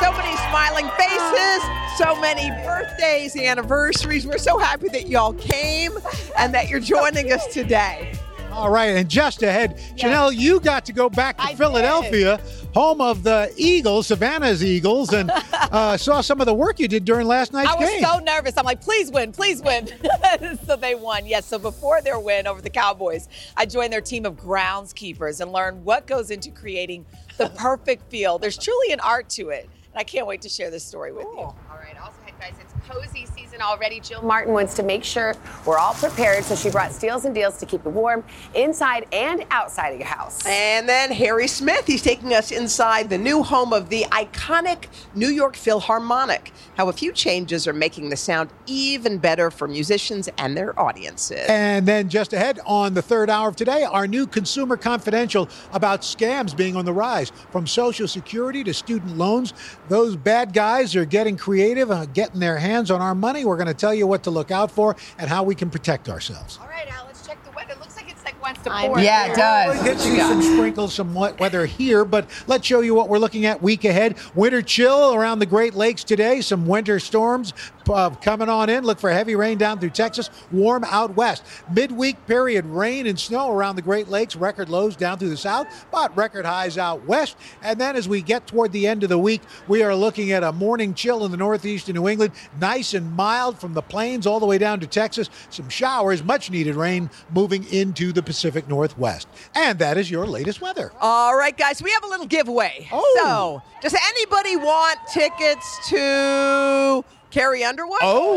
[0.00, 1.62] So many smiling faces,
[1.98, 4.26] so many birthdays, anniversaries.
[4.26, 5.92] We're so happy that y'all came
[6.38, 8.12] and that you're joining us today.
[8.52, 12.40] All right, and just ahead, Janelle, you got to go back to Philadelphia,
[12.74, 17.04] home of the Eagles, Savannah's Eagles, and uh, saw some of the work you did
[17.04, 17.78] during last night's game.
[17.78, 18.02] I was game.
[18.02, 18.56] so nervous.
[18.56, 19.88] I'm like, please win, please win.
[20.66, 21.26] so they won.
[21.26, 21.46] Yes.
[21.46, 25.84] So before their win over the Cowboys, I joined their team of groundskeepers and learned
[25.84, 27.06] what goes into creating
[27.40, 28.38] the perfect feel.
[28.38, 29.64] There's truly an art to it.
[29.64, 31.40] And I can't wait to share this story with you.
[31.40, 34.00] All right, hey guys, it's cozy season already.
[34.00, 35.34] Jill Martin wants to make sure
[35.66, 38.24] we're all prepared, so she brought steals and deals to keep it warm
[38.54, 40.44] inside and outside of your house.
[40.46, 45.28] And then Harry Smith, he's taking us inside the new home of the iconic New
[45.28, 46.52] York Philharmonic.
[46.76, 51.44] How a few changes are making the sound even better for musicians and their audiences.
[51.48, 56.00] And then just ahead on the third hour of today, our new Consumer Confidential about
[56.00, 59.52] scams being on the rise from Social Security to student loans.
[59.90, 63.44] Those bad guys are getting creative, uh, getting their hands on our money.
[63.44, 66.08] We're going to tell you what to look out for and how we can protect
[66.08, 66.58] ourselves.
[66.60, 67.74] All right, Al, let's check the weather.
[67.80, 69.00] Looks like it's like wants to I pour.
[69.00, 69.76] Yeah, it does.
[69.76, 73.18] We'll Get you some sprinkles, some wet weather here, but let's show you what we're
[73.18, 74.16] looking at week ahead.
[74.34, 76.40] Winter chill around the Great Lakes today.
[76.40, 77.52] Some winter storms
[77.92, 78.84] uh, coming on in.
[78.84, 80.30] Look for heavy rain down through Texas.
[80.52, 81.44] Warm out west.
[81.72, 84.36] Midweek period rain and snow around the Great Lakes.
[84.36, 87.36] Record lows down through the south, but record highs out west.
[87.62, 90.42] And then as we get toward the end of the week, we are looking at
[90.42, 92.32] a morning chill in the northeast of New England.
[92.60, 95.30] Nice and mild from the plains all the way down to Texas.
[95.50, 99.28] Some showers, much needed rain moving into the Pacific Northwest.
[99.54, 100.92] And that is your latest weather.
[101.00, 102.88] All right, guys, we have a little giveaway.
[102.92, 103.06] Oh.
[103.22, 107.98] So, does anybody want tickets to Carrie Underwood?
[108.02, 108.34] Oh,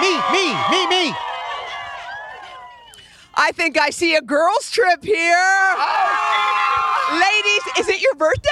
[0.00, 1.14] me, me, me, me.
[3.34, 5.36] I think I see a girls' trip here.
[7.12, 8.48] Ladies, is it your birthday?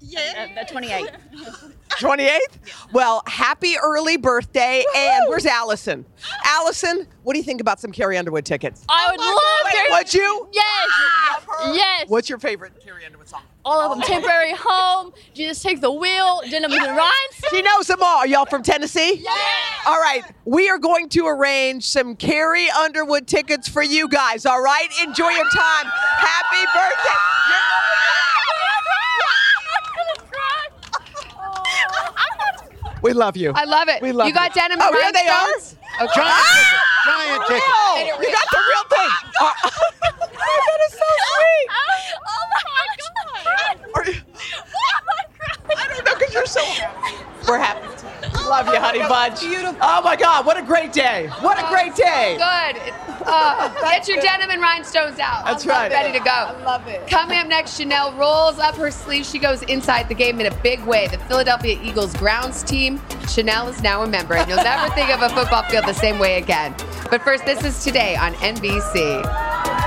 [0.00, 0.48] Yeah.
[0.56, 1.72] Uh, the 28th.
[1.90, 2.92] 28th?
[2.92, 4.84] Well, happy early birthday.
[4.96, 6.04] And where's Allison?
[6.44, 8.84] Allison, what do you think about some Carrie Underwood tickets?
[8.88, 9.96] I would love to.
[9.96, 10.48] Would you?
[10.52, 10.90] Yes.
[11.74, 12.08] Yes.
[12.08, 13.42] What's your favorite Carrie Underwood song?
[13.64, 14.02] All of them.
[14.04, 14.06] Oh.
[14.06, 17.12] Temporary home, Jesus take the wheel, Gentlemen Rhymes.
[17.50, 18.18] She knows them all.
[18.18, 19.20] Are y'all from Tennessee?
[19.22, 19.30] Yeah.
[19.86, 20.22] All right.
[20.44, 24.46] We are going to arrange some Carrie Underwood tickets for you guys.
[24.46, 24.88] All right.
[25.02, 25.86] Enjoy your time.
[25.86, 27.18] Happy birthday.
[33.02, 33.52] We love you.
[33.54, 34.00] I love it.
[34.00, 34.62] We love you You got you.
[34.62, 35.44] denim Oh, here they are.
[35.46, 35.76] rhinestones?
[36.02, 36.12] Okay.
[36.14, 36.78] Giant ticket.
[37.04, 37.62] Giant ticket.
[37.66, 39.10] Oh, you got the real thing.
[39.42, 39.52] Oh,
[40.20, 41.68] that is so sweet.
[42.28, 42.62] Oh my
[43.02, 43.76] god.
[43.94, 44.22] Are you-
[45.68, 47.24] I don't know because you're so happy.
[47.48, 47.88] We're happy.
[48.48, 49.40] Love you, honey bunch.
[49.40, 49.76] Beautiful.
[49.80, 51.28] Oh my God, what a great day.
[51.40, 52.36] What a great day.
[52.36, 52.92] Good.
[53.26, 55.44] Uh, get your denim and rhinestones out.
[55.44, 55.90] That's right.
[55.90, 56.30] Ready to go.
[56.30, 57.08] I love it.
[57.08, 59.24] Coming up next, Chanel rolls up her sleeve.
[59.24, 61.08] She goes inside the game in a big way.
[61.08, 63.00] The Philadelphia Eagles grounds team.
[63.28, 66.18] Chanel is now a member, and you'll never think of a football field the same
[66.18, 66.74] way again.
[67.10, 69.81] But first, this is today on NBC.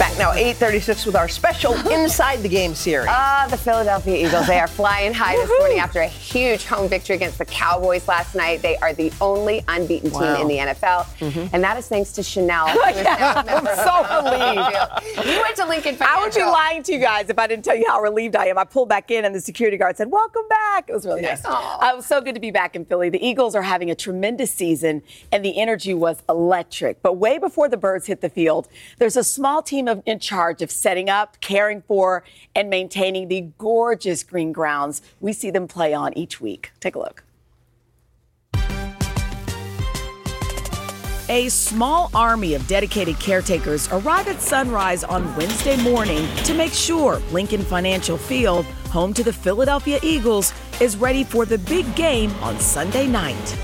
[0.00, 3.06] Back now, 836 with our special Inside the Game series.
[3.10, 4.46] Ah, the Philadelphia Eagles.
[4.46, 8.34] They are flying high this morning after a huge home victory against the Cowboys last
[8.34, 8.62] night.
[8.62, 10.36] They are the only unbeaten Wow.
[10.36, 11.06] team in the NFL,
[11.52, 12.68] and that is thanks to Chanel.
[12.68, 14.22] who is Yeah, now a I'm so
[15.20, 15.28] relieved.
[15.28, 16.18] You went to Lincoln Financial.
[16.18, 18.46] I would be lying to you guys if I didn't tell you how relieved I
[18.46, 18.56] am.
[18.56, 20.88] I pulled back in and the security guard said, Welcome back.
[20.88, 21.44] It was really nice.
[21.44, 23.10] Uh, it was so good to be back in Philly.
[23.10, 27.02] The Eagles are having a tremendous season and the energy was electric.
[27.02, 30.62] But way before the birds hit the field, there's a small team of, in charge
[30.62, 32.24] of setting up, caring for,
[32.54, 36.72] and maintaining the gorgeous green grounds we see them play on each week.
[36.80, 37.24] Take a look.
[41.30, 47.22] A small army of dedicated caretakers arrive at sunrise on Wednesday morning to make sure
[47.30, 52.58] Lincoln Financial Field, home to the Philadelphia Eagles, is ready for the big game on
[52.58, 53.56] Sunday night.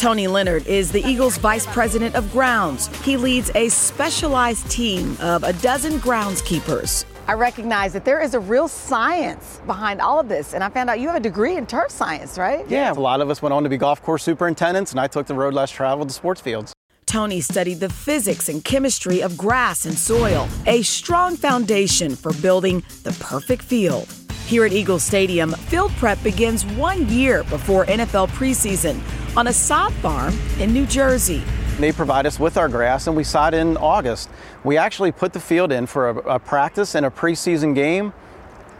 [0.00, 2.86] Tony Leonard is the Eagles Vice President of Grounds.
[3.04, 7.04] He leads a specialized team of a dozen groundskeepers.
[7.28, 10.88] I recognize that there is a real science behind all of this, and I found
[10.88, 12.66] out you have a degree in turf science, right?
[12.66, 15.26] Yeah, a lot of us went on to be golf course superintendents, and I took
[15.26, 16.72] the road less traveled to sports fields.
[17.04, 22.82] Tony studied the physics and chemistry of grass and soil, a strong foundation for building
[23.02, 24.08] the perfect field.
[24.46, 28.98] Here at Eagle Stadium, field prep begins one year before NFL preseason
[29.36, 31.42] on a sod farm in New Jersey.
[31.78, 34.28] They provide us with our grass, and we sod in August.
[34.64, 38.12] We actually put the field in for a, a practice and a preseason game,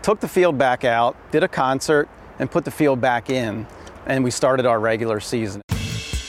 [0.02, 2.08] took the field back out, did a concert,
[2.38, 3.66] and put the field back in,
[4.06, 5.62] and we started our regular season.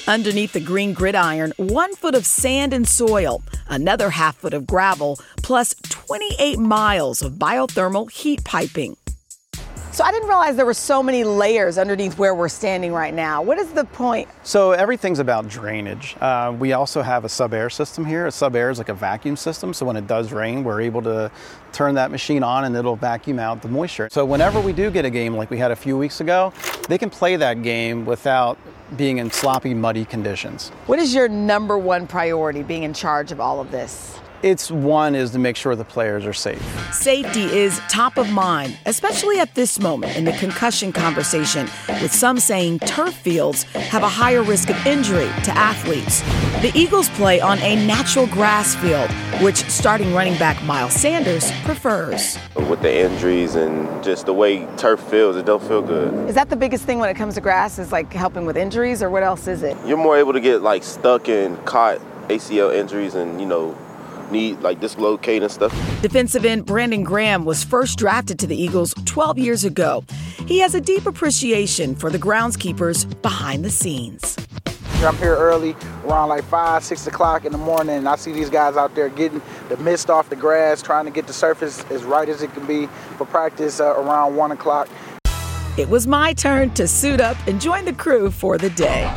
[0.08, 5.20] Underneath the green gridiron, one foot of sand and soil, another half foot of gravel,
[5.38, 8.98] plus 28 miles of biothermal heat piping.
[9.94, 13.42] So I didn't realize there were so many layers underneath where we're standing right now.
[13.42, 14.30] What is the point?
[14.44, 16.16] So everything's about drainage.
[16.22, 18.26] Uh, we also have a sub-air system here.
[18.26, 19.74] A sub-air is like a vacuum system.
[19.74, 21.30] So when it does rain, we're able to
[21.74, 24.08] turn that machine on and it'll vacuum out the moisture.
[24.10, 26.54] So whenever we do get a game like we had a few weeks ago,
[26.88, 28.58] they can play that game without
[28.96, 30.70] being in sloppy, muddy conditions.
[30.86, 34.21] What is your number one priority being in charge of all of this?
[34.44, 36.60] It's one is to make sure the players are safe.
[36.92, 41.70] Safety is top of mind, especially at this moment in the concussion conversation,
[42.02, 46.22] with some saying turf fields have a higher risk of injury to athletes.
[46.64, 49.12] The Eagles play on a natural grass field,
[49.44, 52.40] which starting running back Miles Sanders prefers.
[52.56, 56.28] With the injuries and just the way turf feels, it don't feel good.
[56.28, 57.78] Is that the biggest thing when it comes to grass?
[57.78, 59.78] Is like helping with injuries, or what else is it?
[59.86, 63.78] You're more able to get like stuck and caught ACL injuries and you know
[64.32, 65.72] need like dislocate and stuff.
[66.02, 70.04] Defensive end Brandon Graham was first drafted to the Eagles 12 years ago.
[70.48, 74.38] He has a deep appreciation for the groundskeepers behind the scenes.
[75.04, 78.52] I'm here early, around like five, six o'clock in the morning, and I see these
[78.52, 82.04] guys out there getting the mist off the grass, trying to get the surface as
[82.04, 82.86] right as it can be
[83.18, 84.88] for practice uh, around one o'clock.
[85.76, 89.12] It was my turn to suit up and join the crew for the day.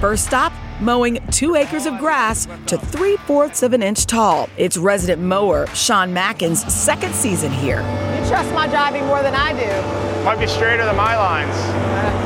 [0.00, 4.48] First stop, mowing two acres of grass to three fourths of an inch tall.
[4.56, 7.80] It's resident mower Sean Mackin's second season here.
[7.80, 10.24] You trust my driving more than I do.
[10.24, 12.24] Might be straighter than my lines.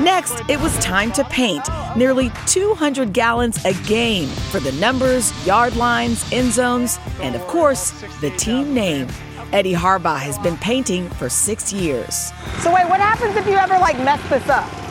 [0.00, 5.76] Next, it was time to paint nearly 200 gallons a game for the numbers, yard
[5.76, 9.08] lines, end zones, and of course, the team name.
[9.52, 12.32] Eddie Harbaugh has been painting for six years.
[12.58, 14.83] So wait, what happens if you ever like mess this up?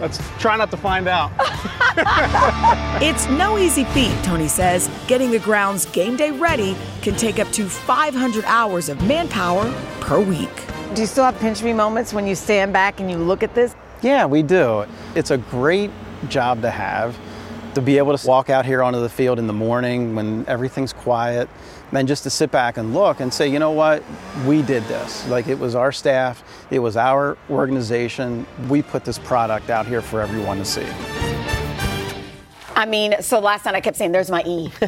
[0.00, 1.30] Let's try not to find out.
[3.02, 4.90] It's no easy feat, Tony says.
[5.06, 10.20] Getting the grounds game day ready can take up to 500 hours of manpower per
[10.20, 10.50] week.
[10.94, 13.54] Do you still have pinch me moments when you stand back and you look at
[13.54, 13.74] this?
[14.02, 14.84] Yeah, we do.
[15.14, 15.90] It's a great
[16.28, 17.18] job to have
[17.74, 20.92] to be able to walk out here onto the field in the morning when everything's
[20.92, 21.48] quiet,
[21.92, 24.02] then just to sit back and look and say, you know what,
[24.46, 25.26] we did this.
[25.28, 28.46] Like it was our staff, it was our organization.
[28.68, 30.86] We put this product out here for everyone to see.
[32.74, 34.72] I mean, so last night I kept saying, "There's my E."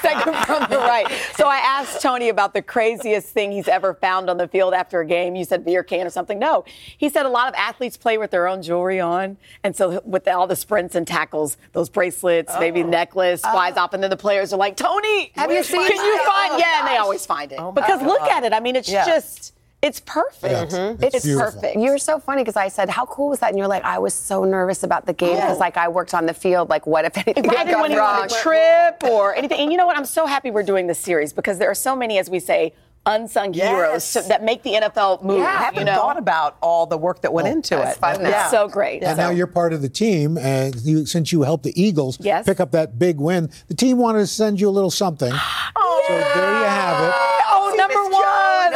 [0.00, 1.06] Second from the right.
[1.34, 5.00] So I asked Tony about the craziest thing he's ever found on the field after
[5.00, 5.36] a game.
[5.36, 6.38] You said beer can or something.
[6.38, 6.64] No,
[6.96, 10.26] he said a lot of athletes play with their own jewelry on, and so with
[10.28, 12.88] all the sprints and tackles, those bracelets, maybe oh.
[12.88, 13.52] necklace oh.
[13.52, 16.52] flies off, and then the players are like, "Tony, Have you seen Can you find?
[16.52, 18.52] Oh, yeah, and they oh, always find it Oh, because look at it.
[18.52, 19.04] I mean, it's Yeah.
[19.06, 20.72] just, it's perfect.
[20.72, 21.02] Mm-hmm.
[21.04, 21.76] It's, perfect.
[21.76, 23.98] You were so funny because I said, "How cool was that?" And you're like, "I
[23.98, 25.60] was so nervous about the game because, Oh.
[25.60, 26.68] like, I worked on the field.
[26.68, 29.60] Like, what if anything If I had didn't want wrong?" on a trip or anything.
[29.60, 29.96] And you know what?
[29.96, 32.74] I'm so happy we're doing this series because there are so many, as we say,
[33.06, 35.40] unsung heroes so- that make the NFL move.
[35.42, 35.94] I haven't you know?
[35.94, 37.96] thought about all the work that went oh, into it.
[38.02, 39.02] It's so great.
[39.04, 42.44] And now you're part of the team, and you, since you helped the Eagles Yes.
[42.44, 45.32] pick up that big win, the team wanted to send you a little something.
[45.32, 47.14] Oh, so there you have it.
[47.50, 48.24] Oh, number one.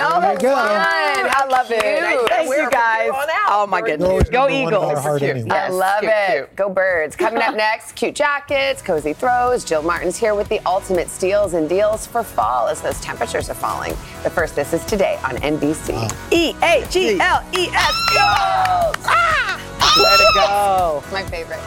[0.05, 0.55] Oh, There you go.
[0.55, 0.67] fun.
[0.67, 1.83] I love it.
[1.83, 2.29] Cute.
[2.31, 3.11] Thank you guys.
[3.49, 4.29] Oh my goodness.
[4.31, 5.03] Go number one in our Eagles.
[5.03, 5.51] heart anyway.
[5.51, 6.35] I love cute, it.
[6.37, 6.57] cute.
[6.57, 7.17] Go birds.
[7.17, 9.65] Coming up next, cute jackets, cozy throws.
[9.65, 13.55] Jill Martin's here with the ultimate steals and deals for fall as those temperatures are
[13.55, 13.95] falling.
[14.23, 16.13] But first, this is today on NBC.
[16.31, 17.95] E A G L E S.
[18.13, 19.07] Eagles.
[19.09, 19.59] Ah!
[19.97, 21.03] Let it go.
[21.13, 21.61] My favorite.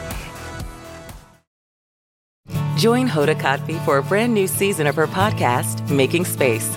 [2.76, 6.76] Join Hoda Kotb for a brand new season of her podcast, Making Space.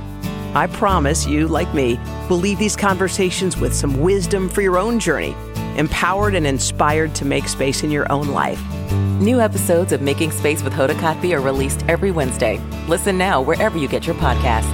[0.53, 1.97] I promise you, like me,
[2.29, 5.33] will leave these conversations with some wisdom for your own journey,
[5.77, 8.61] empowered and inspired to make space in your own life.
[9.21, 12.59] New episodes of Making Space with Hoda Kotb are released every Wednesday.
[12.89, 14.65] Listen now wherever you get your podcasts.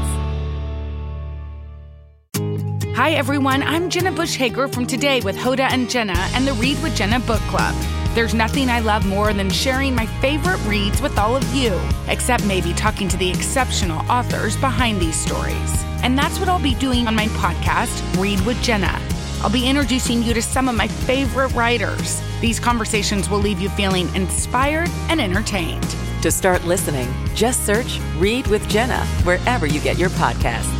[2.95, 3.61] Hi, everyone.
[3.61, 7.19] I'm Jenna Bush Hager from Today with Hoda and Jenna and the Read with Jenna
[7.19, 7.75] book club.
[8.17, 12.43] There's nothing I love more than sharing my favorite reads with all of you, except
[12.47, 15.83] maybe talking to the exceptional authors behind these stories.
[16.01, 18.99] And that's what I'll be doing on my podcast, Read with Jenna.
[19.43, 22.19] I'll be introducing you to some of my favorite writers.
[22.41, 25.95] These conversations will leave you feeling inspired and entertained.
[26.23, 30.76] To start listening, just search Read with Jenna wherever you get your podcasts.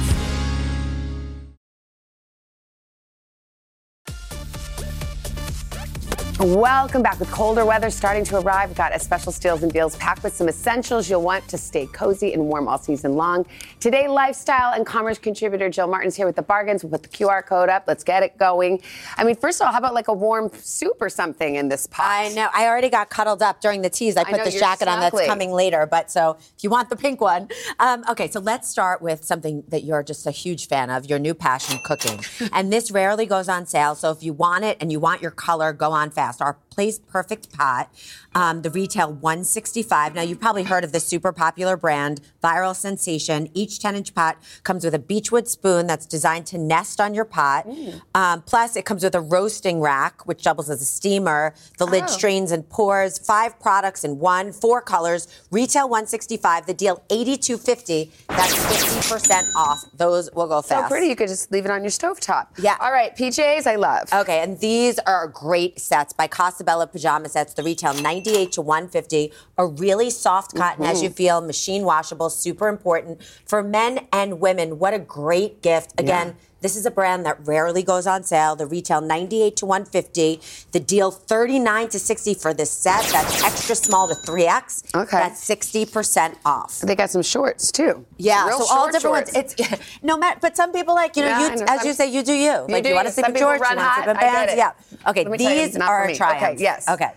[6.40, 7.20] Welcome back.
[7.20, 10.36] With colder weather starting to arrive, we've got a special steals and deals packed with
[10.36, 13.44] some essentials you'll want to stay cozy and warm all season long.
[13.80, 16.84] Today, lifestyle and commerce contributor Jill Martin's here with the bargains.
[16.84, 17.86] We'll put the QR code up.
[17.88, 18.84] Let's get it going.
[19.18, 21.88] I mean, first of all, how about like a warm soup or something in this
[21.88, 22.06] pot?
[22.08, 22.50] I know.
[22.54, 24.16] I already got cuddled up during the tease.
[24.16, 25.88] I I put know, this jacket on that's coming later.
[25.88, 27.50] But so if you want the pink one.
[27.80, 31.18] Um, okay, so let's start with something that you're just a huge fan of your
[31.18, 32.20] new passion cooking.
[32.54, 33.96] and this rarely goes on sale.
[33.96, 36.27] So if you want it and you want your color, go on fast.
[36.42, 37.90] Our Place Perfect Pot,
[38.36, 40.14] um, the retail 165.
[40.14, 43.50] Now you've probably heard of this super popular brand, viral sensation.
[43.56, 47.26] Each 10 inch pot comes with a beechwood spoon that's designed to nest on your
[47.26, 47.66] pot.
[48.14, 51.56] Um, plus, it comes with a roasting rack, which doubles as a steamer.
[51.80, 52.08] The lid Oh.
[52.12, 53.18] strains and pours.
[53.18, 55.28] Five products in one, four colors.
[55.50, 56.68] Retail 165.
[56.68, 58.12] The deal 82.50.
[58.28, 59.80] That's 50% off.
[59.96, 60.84] Those will go fast.
[60.84, 62.50] So pretty, you could just leave it on your stovetop.
[62.60, 62.78] Yeah.
[62.80, 64.14] All right, PJs, I love.
[64.14, 66.28] Okay, and these are great sets by
[66.68, 67.54] Casabella Pajama Sets.
[67.54, 69.32] The retail 98 to 150.
[69.58, 71.04] A really soft cotton, as Mhm.
[71.04, 74.78] you feel, machine washable, super important for men and women.
[74.78, 75.94] What a great gift!
[75.98, 76.28] Again.
[76.28, 76.34] Yeah.
[76.62, 78.56] This is a brand that rarely goes on sale.
[78.56, 80.42] The retail 98 to 150.
[80.72, 83.04] The deal 39 to 60 for this set.
[83.12, 84.96] That's extra small to 3X.
[84.96, 85.18] Okay.
[85.18, 86.80] That's 60% off.
[86.80, 88.06] They got some shorts too.
[88.18, 89.34] Yeah, Real so all different shorts.
[89.36, 89.56] ones.
[89.60, 92.24] It's no matter, but some people like you know Yeah, you as you say you
[92.24, 92.66] do you.
[92.70, 94.54] like do you want to sleep in shorts, you want to sleep in bands.
[94.56, 94.72] Yeah.
[95.10, 96.44] Okay, you, these are a triumph.
[96.44, 96.90] Okay, yes.
[96.90, 97.12] Okay.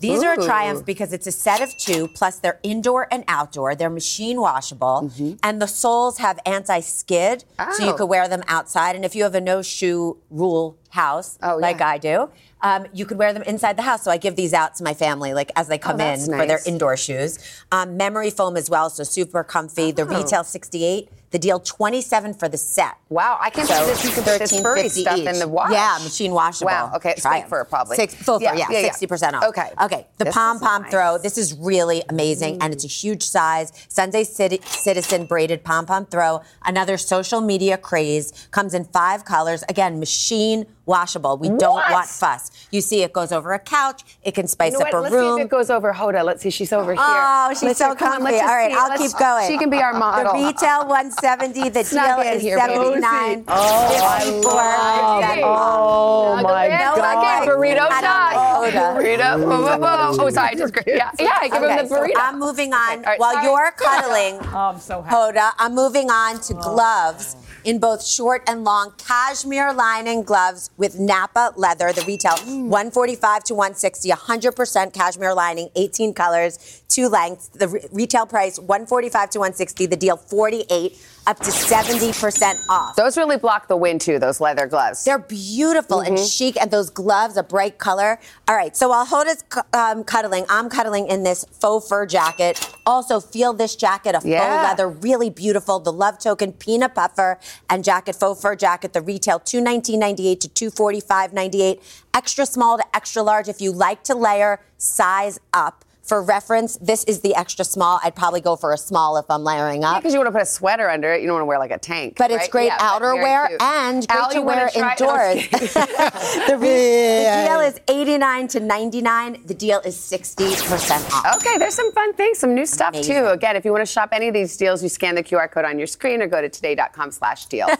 [0.00, 3.74] These are a triumph because it's a set of two, plus they're indoor and outdoor.
[3.74, 5.34] They're machine washable, mm-hmm.
[5.42, 7.44] and the soles have anti skid,
[7.74, 7.94] so you Oh.
[7.94, 8.96] could wear them outside.
[8.96, 11.88] And if you have a no shoe rule house, Oh, like yeah.
[11.88, 12.30] I do.
[12.62, 14.02] Um, you could wear them inside the house.
[14.02, 16.26] So I give these out to my family, like as they come in Oh, that's
[16.26, 17.38] for their indoor shoes.
[17.70, 19.92] Um, memory foam as well, so super comfy.
[19.92, 20.06] The Oh.
[20.06, 22.94] retail 68, the deal 27 for the set.
[23.10, 24.04] Wow, I can't So believe this.
[24.04, 25.26] You can put this furry stuff each.
[25.28, 25.70] in the wash.
[25.70, 26.66] Yeah, machine washable.
[26.70, 26.92] Wow.
[26.96, 27.96] Okay, it's Try fur probably.
[27.96, 28.90] Six, full Yeah, fur, yeah, yeah, yeah.
[28.92, 29.44] 60% off.
[29.44, 29.70] Okay.
[29.82, 30.06] Okay.
[30.16, 30.90] The pom pom nice.
[30.90, 31.18] throw.
[31.18, 33.70] This is really amazing, and it's a huge size.
[33.88, 36.40] Sunday Citi- Citizen braided pom pom throw.
[36.64, 38.32] Another social media craze.
[38.50, 39.62] Comes in five colors.
[39.68, 41.36] Again, machine washable.
[41.36, 41.90] We don't What?
[41.90, 42.50] want fuss.
[42.70, 44.02] You see, it goes over a couch.
[44.22, 44.98] It can spice You know up what?
[44.98, 45.36] a Let's room.
[45.36, 46.24] see if it goes over Hoda.
[46.24, 46.50] Let's see.
[46.50, 47.04] She's over oh, here.
[47.04, 47.96] Oh, she's Let's so see.
[47.96, 48.38] Come on, comfy.
[48.40, 48.76] All right, see.
[48.78, 49.48] I'll Let's- keep going.
[49.48, 50.32] She can be our model.
[50.36, 51.70] The retail 170.
[51.70, 52.74] The deal is here, baby.
[53.00, 53.44] 79.
[53.48, 55.42] Oh, I 54 love it.
[55.44, 55.78] off.
[55.78, 57.24] Oh, my oh, No, God.
[57.24, 58.36] I- Burrito I don't time.
[58.62, 58.96] like Hoda.
[58.96, 59.46] Burrito.
[59.46, 60.24] Whoa, whoa, whoa.
[60.24, 60.48] Oh, sorry.
[60.50, 61.38] I Just, yeah, yeah.
[61.40, 62.12] I give Okay, him the so burrito.
[62.16, 62.98] I'm moving on.
[62.98, 63.44] all right, While sorry.
[63.46, 65.14] you're cuddling, Oh, I'm so happy.
[65.38, 66.60] Hoda, I'm moving on to oh.
[66.74, 71.92] gloves in both short and long cashmere lining gloves with Napa leather.
[71.92, 72.68] The retail mm.
[72.68, 77.48] 145 to 160, 100% cashmere lining, 18 colors, two lengths.
[77.48, 79.86] The re- retail price 145 to 160.
[79.86, 80.96] The deal 48
[81.26, 82.96] up to 70% off.
[82.96, 84.18] Those really block the wind too.
[84.18, 85.04] Those leather gloves.
[85.04, 86.24] They're beautiful and Mm-hmm.
[86.26, 88.18] chic, and those gloves, a bright color.
[88.48, 92.58] All right, so while Hoda's um, cuddling, I'm cuddling in this faux fur jacket.
[92.86, 94.40] Also, feel this jacket, a Yeah.
[94.40, 95.80] faux leather, really beautiful.
[95.80, 98.92] The Love Token peanut puffer and jacket, faux fur jacket.
[98.92, 101.82] The retail two nineteen ninety eight to two forty five ninety eight.
[102.14, 103.48] Extra small to extra large.
[103.48, 105.84] If you like to layer, size up.
[106.06, 107.98] For reference, this is the extra small.
[108.04, 109.96] I'd probably go for a small if I'm layering up.
[110.00, 111.20] Because you want to put a sweater under it.
[111.20, 112.14] You don't want to wear like a tank.
[112.16, 112.50] But it's right?
[112.50, 113.62] great Yeah, but very outerwear cute.
[113.62, 115.46] and great Al, to you wanna wear try- indoors.
[115.46, 115.66] Okay.
[116.48, 119.42] the, re- the deal is 89 to 99.
[119.46, 121.36] The deal is 60% off.
[121.38, 123.16] Okay, there's some fun things, some new stuff Amazing.
[123.16, 123.26] too.
[123.26, 125.64] Again, if you want to shop any of these deals, you scan the QR code
[125.64, 127.66] on your screen or go to today.com slash deal.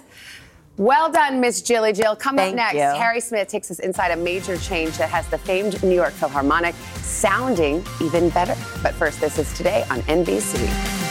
[0.77, 2.17] well done, Miss Jilly Jill.
[2.17, 3.01] Coming Thank up next, you.
[3.01, 6.75] Harry Smith takes us inside a major change that has the famed New York Philharmonic
[6.97, 8.57] sounding even better.
[8.83, 11.07] But first, this is today on NBC.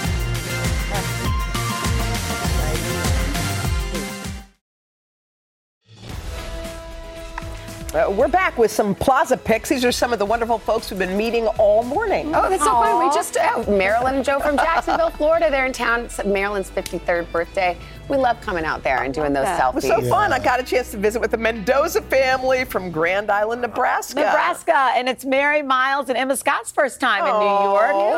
[7.96, 9.70] Uh, we're back with some Plaza picks.
[9.70, 12.36] These are some of the wonderful folks we've been meeting all morning.
[12.36, 13.08] Oh, that's so fun.
[13.08, 15.50] We just, uh, Marilyn and Joe from Jacksonville, Florida.
[15.50, 16.02] They're in town.
[16.02, 17.78] It's Marilyn's 53rd birthday.
[18.08, 19.70] We love coming out there and doing those It selfies.
[19.70, 20.32] It was so fun.
[20.32, 24.20] I got a chance to visit with the Mendoza family from Grand Island, Nebraska.
[24.20, 27.74] Nebraska, and it's Mary Miles and Emma Scott's first time in New Oh.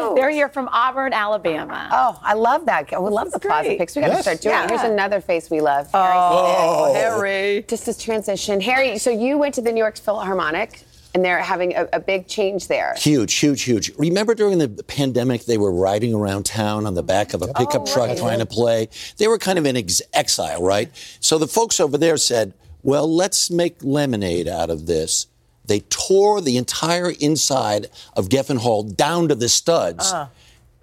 [0.10, 0.16] York.
[0.18, 1.88] They're here from Auburn, Alabama.
[1.92, 2.90] Oh, I love that.
[2.92, 3.80] We love the Plaza great.
[3.80, 3.96] Picks.
[3.96, 4.22] We got to Yes.
[4.24, 4.58] start doing it.
[4.60, 4.68] Yeah.
[4.68, 5.88] Here's another face we love.
[5.94, 7.30] Oh, Harry.
[7.30, 7.66] Harry.
[7.68, 8.60] Just as transition.
[8.62, 10.84] Harry, so you went to the New York Philharmonic,
[11.18, 12.94] and they're having a, a big change there.
[12.96, 13.92] Huge, huge, huge.
[13.98, 17.54] Remember during the pandemic, they were riding around town on the back of a oh,
[17.54, 18.88] pickup truck trying to play.
[19.18, 20.92] They were kind of in ex- exile, right?
[21.20, 22.54] So the folks over there said,
[22.84, 25.26] well, let's make lemonade out of this.
[25.66, 30.28] They tore the entire inside of Geffen Hall down to the studs, uh.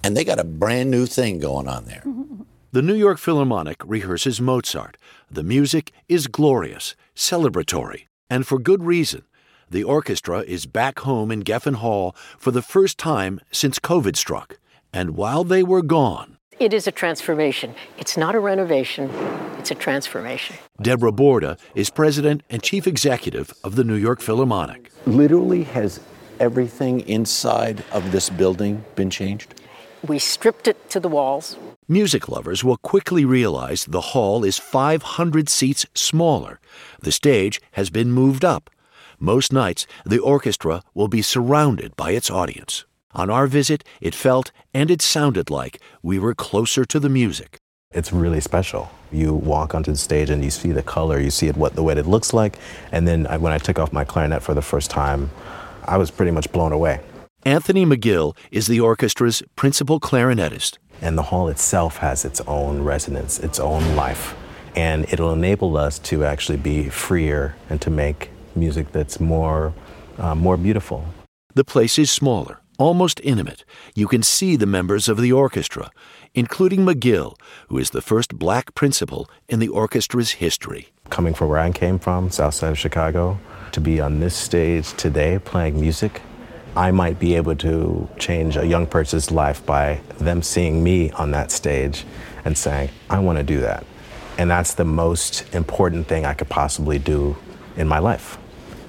[0.03, 2.03] and they got a brand new thing going on there.
[2.73, 4.97] The New York Philharmonic rehearses Mozart.
[5.31, 9.23] The music is glorious, celebratory, and for good reason.
[9.75, 14.61] The orchestra is back home in Geffen Hall for the first time since COVID struck.
[14.93, 17.75] And while they were gone, It is a transformation.
[17.99, 19.11] It's not a renovation,
[19.59, 20.55] it's a transformation.
[20.81, 24.93] Deborah Borda is president and chief executive of the New York Philharmonic.
[25.07, 25.99] Literally, has
[26.39, 29.61] everything inside of this building been changed?
[30.07, 31.57] We stripped it to the walls.
[31.89, 36.61] Music lovers will quickly realize the hall is 500 seats smaller.
[37.01, 38.71] The stage has been moved up.
[39.25, 42.85] Most nights, the orchestra will be surrounded by its audience.
[43.13, 47.57] On our visit, it felt and it sounded like we were closer to the music.
[47.91, 48.91] It's really special.
[49.11, 51.83] You walk onto the stage and you see the color, you see it what the
[51.83, 52.59] way it looks like,
[52.93, 55.31] and then I, when I took off my clarinet for the first time,
[55.87, 57.01] I was pretty much blown away.
[57.47, 60.77] Anthony McGill is the orchestra's principal clarinetist.
[61.01, 64.37] And the hall itself has its own resonance, its own life,
[64.77, 69.73] and it'll enable us to actually be freer and to make music that's more
[70.19, 71.05] uh, more beautiful.
[71.55, 73.65] The place is smaller, almost intimate.
[73.95, 75.91] You can see the members of the orchestra,
[76.35, 77.39] including McGill,
[77.69, 80.89] who is the first black principal in the orchestra's history.
[81.11, 83.39] Coming from where I came from, south side of Chicago,
[83.73, 86.23] to be on this stage today playing music,
[86.77, 91.31] I might be able to change a young person's life by them seeing me on
[91.31, 92.05] that stage
[92.45, 93.87] and saying, I want to do that.
[94.39, 97.37] And that's the most important thing I could possibly do
[97.77, 98.39] in my life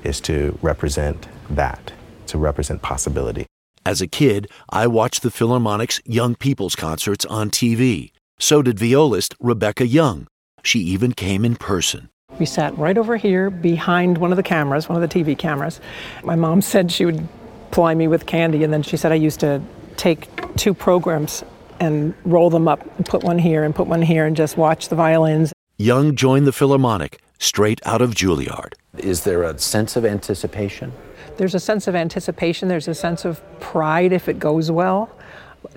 [0.06, 1.92] is to represent that,
[2.28, 3.46] to represent possibility.
[3.86, 8.12] As a kid, I watched the Philharmonic's Young People's concerts on TV.
[8.40, 10.28] So did violist Rebecca Young.
[10.64, 12.10] She even came in person.
[12.40, 15.80] We sat right over here behind one of the cameras, one of the TV cameras.
[16.24, 17.28] My mom said she would
[17.72, 19.62] ply me with candy, and then she said I used to
[19.98, 21.44] take two programs
[21.80, 24.90] and roll them up and put one here and put one here and just watch
[24.90, 25.54] the violins.
[25.78, 28.74] Young joined the Philharmonic straight out of Juilliard.
[28.98, 30.92] Is there a sense of anticipation?
[31.38, 35.10] There's a sense of anticipation, there's a sense of pride if it goes well.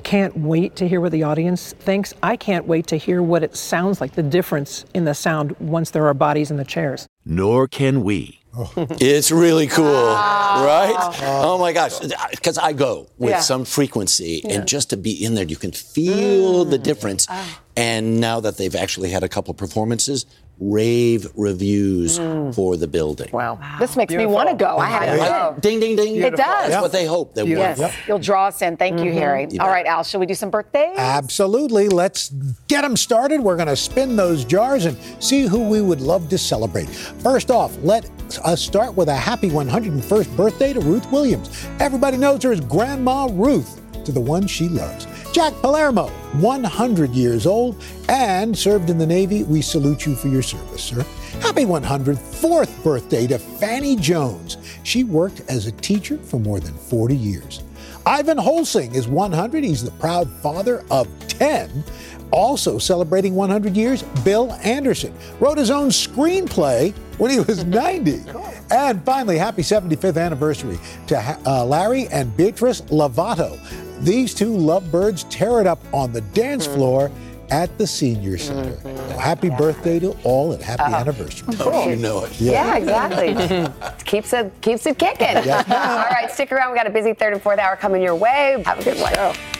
[0.05, 2.13] Can't wait to hear what the audience thinks.
[2.23, 5.91] I can't wait to hear what it sounds like, the difference in the sound once
[5.91, 7.07] there are bodies in the chairs.
[7.25, 8.41] Nor can we.
[8.57, 8.71] Oh.
[8.77, 10.95] It's really cool, right?
[11.23, 11.99] Oh my gosh.
[12.31, 13.41] Because I go with Yeah.
[13.41, 14.55] some frequency, Yeah.
[14.55, 17.27] and just to be in there, you can feel the difference.
[17.29, 17.61] Ah.
[17.79, 20.27] And now that they've actually had a couple performances,
[20.61, 22.19] rave reviews
[22.57, 23.29] for the building.
[23.33, 23.61] Wow.
[23.79, 24.77] This makes me want to go.
[24.79, 25.57] I have to go.
[25.61, 26.17] Ding, ding, ding.
[26.17, 26.71] It does.
[26.71, 27.79] That's what they hope they Yes.
[27.79, 27.91] will.
[28.09, 28.77] You'll draw us in.
[28.77, 29.15] Thank you, Mhm.
[29.15, 29.47] Harry.
[29.51, 29.73] You All bet.
[29.73, 30.97] right, Al, shall we do some birthdays?
[30.99, 31.89] Absolutely.
[31.89, 32.31] Let's
[32.67, 33.41] get them started.
[33.41, 36.89] We're going to spin those jars and see who we would love to celebrate.
[36.89, 38.11] First off, let
[38.45, 41.51] us start with a happy 101st birthday to Ruth Williams.
[41.79, 45.07] Everybody knows her as Grandma Ruth, to the one she loves.
[45.33, 46.09] Jack Palermo,
[46.41, 49.45] 100 years old and served in the Navy.
[49.45, 51.05] We salute you for your service, sir.
[51.41, 54.57] Happy 104th birthday to Fanny Jones.
[54.83, 57.63] She worked as a teacher for more than 40 years.
[58.07, 59.63] Ivan Holsing is 100.
[59.63, 61.85] He's the proud father of 10.
[62.31, 68.23] Also celebrating 100 years, Bill Anderson wrote his own screenplay when he was 90.
[68.71, 73.59] And finally, happy 75th anniversary to uh, Larry and Beatrice Lovato.
[74.01, 76.77] These two lovebirds tear it up on the dance mm-hmm.
[76.77, 77.11] floor
[77.51, 78.85] at the Senior mm-hmm.
[78.85, 79.19] Center.
[79.19, 81.55] Happy birthday to all and happy anniversary.
[81.61, 82.41] Oh, you know it.
[82.41, 84.05] Yeah, exactly.
[84.05, 85.45] keeps it keeps it kicking.
[85.45, 85.65] Yeah.
[86.07, 86.73] All right, stick around.
[86.73, 88.63] We got a busy third and fourth hour coming your way.
[88.65, 89.58] Have a good one.